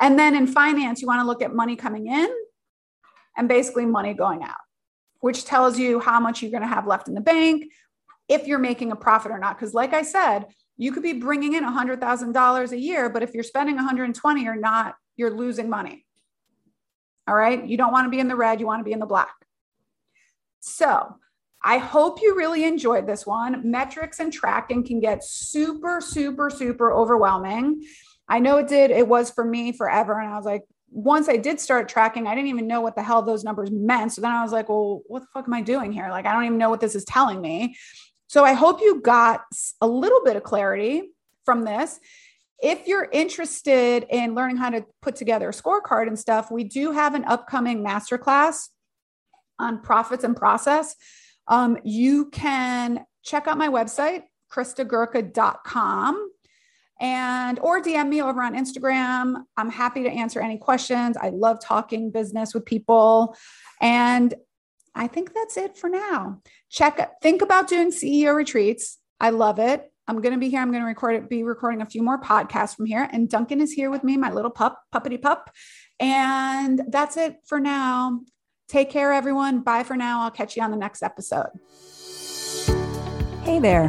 And 0.00 0.18
then 0.18 0.34
in 0.34 0.46
finance, 0.46 1.00
you 1.00 1.08
want 1.08 1.20
to 1.20 1.26
look 1.26 1.42
at 1.42 1.54
money 1.54 1.76
coming 1.76 2.06
in 2.08 2.28
and 3.36 3.48
basically 3.48 3.86
money 3.86 4.12
going 4.12 4.42
out, 4.42 4.56
which 5.20 5.44
tells 5.44 5.78
you 5.78 6.00
how 6.00 6.20
much 6.20 6.42
you're 6.42 6.50
going 6.50 6.62
to 6.62 6.68
have 6.68 6.86
left 6.86 7.08
in 7.08 7.14
the 7.14 7.20
bank, 7.20 7.64
if 8.28 8.46
you're 8.46 8.58
making 8.58 8.92
a 8.92 8.96
profit 8.96 9.32
or 9.32 9.38
not. 9.38 9.56
Because, 9.56 9.72
like 9.74 9.94
I 9.94 10.02
said, 10.02 10.46
you 10.76 10.92
could 10.92 11.02
be 11.02 11.12
bringing 11.14 11.54
in 11.54 11.64
$100,000 11.64 12.72
a 12.72 12.78
year, 12.78 13.08
but 13.08 13.22
if 13.22 13.32
you're 13.34 13.44
spending 13.44 13.76
120 13.76 14.48
or 14.48 14.56
not, 14.56 14.96
you're 15.16 15.36
losing 15.36 15.70
money. 15.70 16.04
All 17.26 17.34
right. 17.34 17.64
You 17.64 17.76
don't 17.76 17.92
want 17.92 18.06
to 18.06 18.10
be 18.10 18.20
in 18.20 18.28
the 18.28 18.36
red, 18.36 18.60
you 18.60 18.66
want 18.66 18.80
to 18.80 18.84
be 18.84 18.92
in 18.92 18.98
the 18.98 19.06
black. 19.06 19.34
So, 20.60 21.16
I 21.64 21.78
hope 21.78 22.20
you 22.20 22.36
really 22.36 22.64
enjoyed 22.64 23.06
this 23.06 23.26
one. 23.26 23.68
Metrics 23.68 24.20
and 24.20 24.30
tracking 24.30 24.84
can 24.84 25.00
get 25.00 25.24
super, 25.24 26.02
super, 26.02 26.50
super 26.50 26.92
overwhelming. 26.92 27.82
I 28.28 28.38
know 28.38 28.58
it 28.58 28.68
did. 28.68 28.90
It 28.90 29.08
was 29.08 29.30
for 29.30 29.44
me 29.44 29.72
forever. 29.72 30.20
And 30.20 30.30
I 30.30 30.36
was 30.36 30.44
like, 30.44 30.62
once 30.90 31.26
I 31.26 31.38
did 31.38 31.58
start 31.58 31.88
tracking, 31.88 32.26
I 32.26 32.34
didn't 32.34 32.50
even 32.50 32.66
know 32.66 32.82
what 32.82 32.96
the 32.96 33.02
hell 33.02 33.22
those 33.22 33.44
numbers 33.44 33.70
meant. 33.70 34.12
So 34.12 34.20
then 34.20 34.30
I 34.30 34.42
was 34.42 34.52
like, 34.52 34.68
well, 34.68 35.00
what 35.06 35.20
the 35.20 35.28
fuck 35.32 35.46
am 35.48 35.54
I 35.54 35.62
doing 35.62 35.90
here? 35.90 36.08
Like, 36.10 36.26
I 36.26 36.34
don't 36.34 36.44
even 36.44 36.58
know 36.58 36.68
what 36.68 36.80
this 36.80 36.94
is 36.94 37.04
telling 37.04 37.40
me. 37.40 37.76
So 38.26 38.44
I 38.44 38.52
hope 38.52 38.80
you 38.80 39.00
got 39.00 39.42
a 39.80 39.88
little 39.88 40.22
bit 40.22 40.36
of 40.36 40.42
clarity 40.42 41.12
from 41.46 41.64
this. 41.64 41.98
If 42.62 42.86
you're 42.86 43.08
interested 43.10 44.06
in 44.10 44.34
learning 44.34 44.58
how 44.58 44.70
to 44.70 44.84
put 45.00 45.16
together 45.16 45.48
a 45.48 45.52
scorecard 45.52 46.08
and 46.08 46.18
stuff, 46.18 46.50
we 46.50 46.64
do 46.64 46.92
have 46.92 47.14
an 47.14 47.24
upcoming 47.24 47.82
masterclass 47.82 48.68
on 49.58 49.80
profits 49.80 50.24
and 50.24 50.36
process 50.36 50.94
um, 51.48 51.78
you 51.84 52.30
can 52.30 53.04
check 53.22 53.46
out 53.46 53.58
my 53.58 53.68
website, 53.68 54.24
christagurka.com 54.52 56.30
and 57.00 57.58
or 57.58 57.82
DM 57.82 58.08
me 58.08 58.22
over 58.22 58.42
on 58.42 58.54
Instagram. 58.54 59.42
I'm 59.56 59.70
happy 59.70 60.04
to 60.04 60.10
answer 60.10 60.40
any 60.40 60.58
questions. 60.58 61.16
I 61.16 61.30
love 61.30 61.60
talking 61.60 62.10
business 62.10 62.54
with 62.54 62.64
people. 62.64 63.36
And 63.80 64.32
I 64.94 65.08
think 65.08 65.34
that's 65.34 65.56
it 65.56 65.76
for 65.76 65.88
now. 65.88 66.40
Check 66.70 67.20
think 67.20 67.42
about 67.42 67.68
doing 67.68 67.90
CEO 67.90 68.34
retreats. 68.34 68.98
I 69.20 69.30
love 69.30 69.58
it. 69.58 69.90
I'm 70.06 70.20
going 70.20 70.34
to 70.34 70.38
be 70.38 70.50
here. 70.50 70.60
I'm 70.60 70.70
going 70.70 70.82
to 70.82 70.86
record 70.86 71.14
it, 71.16 71.30
be 71.30 71.42
recording 71.42 71.80
a 71.80 71.86
few 71.86 72.02
more 72.02 72.20
podcasts 72.20 72.76
from 72.76 72.84
here. 72.84 73.08
And 73.10 73.28
Duncan 73.28 73.60
is 73.60 73.72
here 73.72 73.90
with 73.90 74.04
me, 74.04 74.16
my 74.16 74.30
little 74.30 74.50
pup, 74.50 74.80
puppity 74.94 75.20
pup. 75.20 75.50
And 75.98 76.82
that's 76.88 77.16
it 77.16 77.38
for 77.46 77.58
now. 77.58 78.20
Take 78.68 78.90
care, 78.90 79.12
everyone. 79.12 79.60
Bye 79.60 79.82
for 79.82 79.96
now. 79.96 80.22
I'll 80.22 80.30
catch 80.30 80.56
you 80.56 80.62
on 80.62 80.70
the 80.70 80.76
next 80.76 81.02
episode. 81.02 81.50
Hey 83.42 83.58
there. 83.58 83.88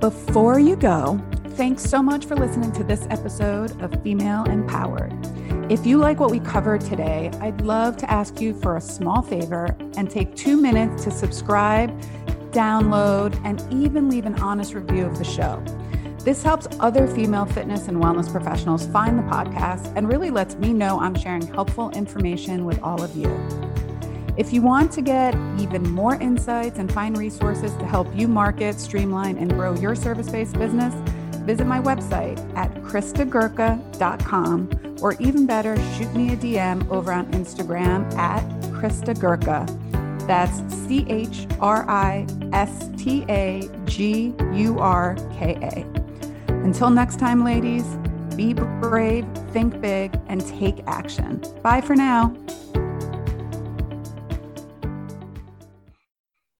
Before 0.00 0.58
you 0.58 0.76
go, 0.76 1.20
thanks 1.50 1.82
so 1.82 2.02
much 2.02 2.24
for 2.24 2.34
listening 2.34 2.72
to 2.72 2.84
this 2.84 3.06
episode 3.10 3.80
of 3.82 4.02
Female 4.02 4.44
Empowered. 4.44 5.12
If 5.70 5.84
you 5.84 5.98
like 5.98 6.20
what 6.20 6.30
we 6.30 6.40
covered 6.40 6.80
today, 6.80 7.30
I'd 7.40 7.60
love 7.60 7.96
to 7.98 8.10
ask 8.10 8.40
you 8.40 8.54
for 8.60 8.76
a 8.76 8.80
small 8.80 9.20
favor 9.20 9.76
and 9.96 10.10
take 10.10 10.34
two 10.34 10.60
minutes 10.60 11.04
to 11.04 11.10
subscribe, 11.10 11.90
download, 12.52 13.38
and 13.44 13.60
even 13.72 14.08
leave 14.08 14.26
an 14.26 14.40
honest 14.40 14.74
review 14.74 15.04
of 15.04 15.18
the 15.18 15.24
show. 15.24 15.62
This 16.20 16.42
helps 16.42 16.66
other 16.80 17.06
female 17.06 17.46
fitness 17.46 17.88
and 17.88 18.02
wellness 18.02 18.30
professionals 18.30 18.86
find 18.86 19.18
the 19.18 19.24
podcast 19.24 19.92
and 19.94 20.08
really 20.08 20.30
lets 20.30 20.56
me 20.56 20.72
know 20.72 21.00
I'm 21.00 21.14
sharing 21.14 21.46
helpful 21.46 21.90
information 21.90 22.64
with 22.64 22.82
all 22.82 23.02
of 23.02 23.16
you. 23.16 23.65
If 24.36 24.52
you 24.52 24.60
want 24.60 24.92
to 24.92 25.00
get 25.00 25.34
even 25.58 25.90
more 25.90 26.16
insights 26.16 26.78
and 26.78 26.92
find 26.92 27.16
resources 27.16 27.74
to 27.76 27.86
help 27.86 28.14
you 28.14 28.28
market, 28.28 28.78
streamline, 28.78 29.38
and 29.38 29.50
grow 29.50 29.74
your 29.74 29.94
service 29.94 30.28
based 30.28 30.58
business, 30.58 30.92
visit 31.46 31.66
my 31.66 31.80
website 31.80 32.38
at 32.54 32.70
christagurka.com 32.82 34.96
or 35.00 35.14
even 35.20 35.46
better, 35.46 35.76
shoot 35.94 36.12
me 36.14 36.32
a 36.32 36.36
DM 36.36 36.88
over 36.90 37.12
on 37.12 37.26
Instagram 37.32 38.12
at 38.14 38.42
christagurka. 38.72 39.66
That's 40.26 40.58
C 40.74 41.06
H 41.08 41.46
R 41.60 41.88
I 41.88 42.26
S 42.52 42.90
T 42.98 43.24
A 43.28 43.70
G 43.84 44.34
U 44.52 44.78
R 44.78 45.16
K 45.38 45.56
A. 45.62 46.52
Until 46.52 46.90
next 46.90 47.18
time, 47.18 47.44
ladies, 47.44 47.84
be 48.34 48.52
brave, 48.52 49.24
think 49.52 49.80
big, 49.80 50.18
and 50.26 50.46
take 50.46 50.82
action. 50.86 51.42
Bye 51.62 51.80
for 51.80 51.94
now. 51.94 52.36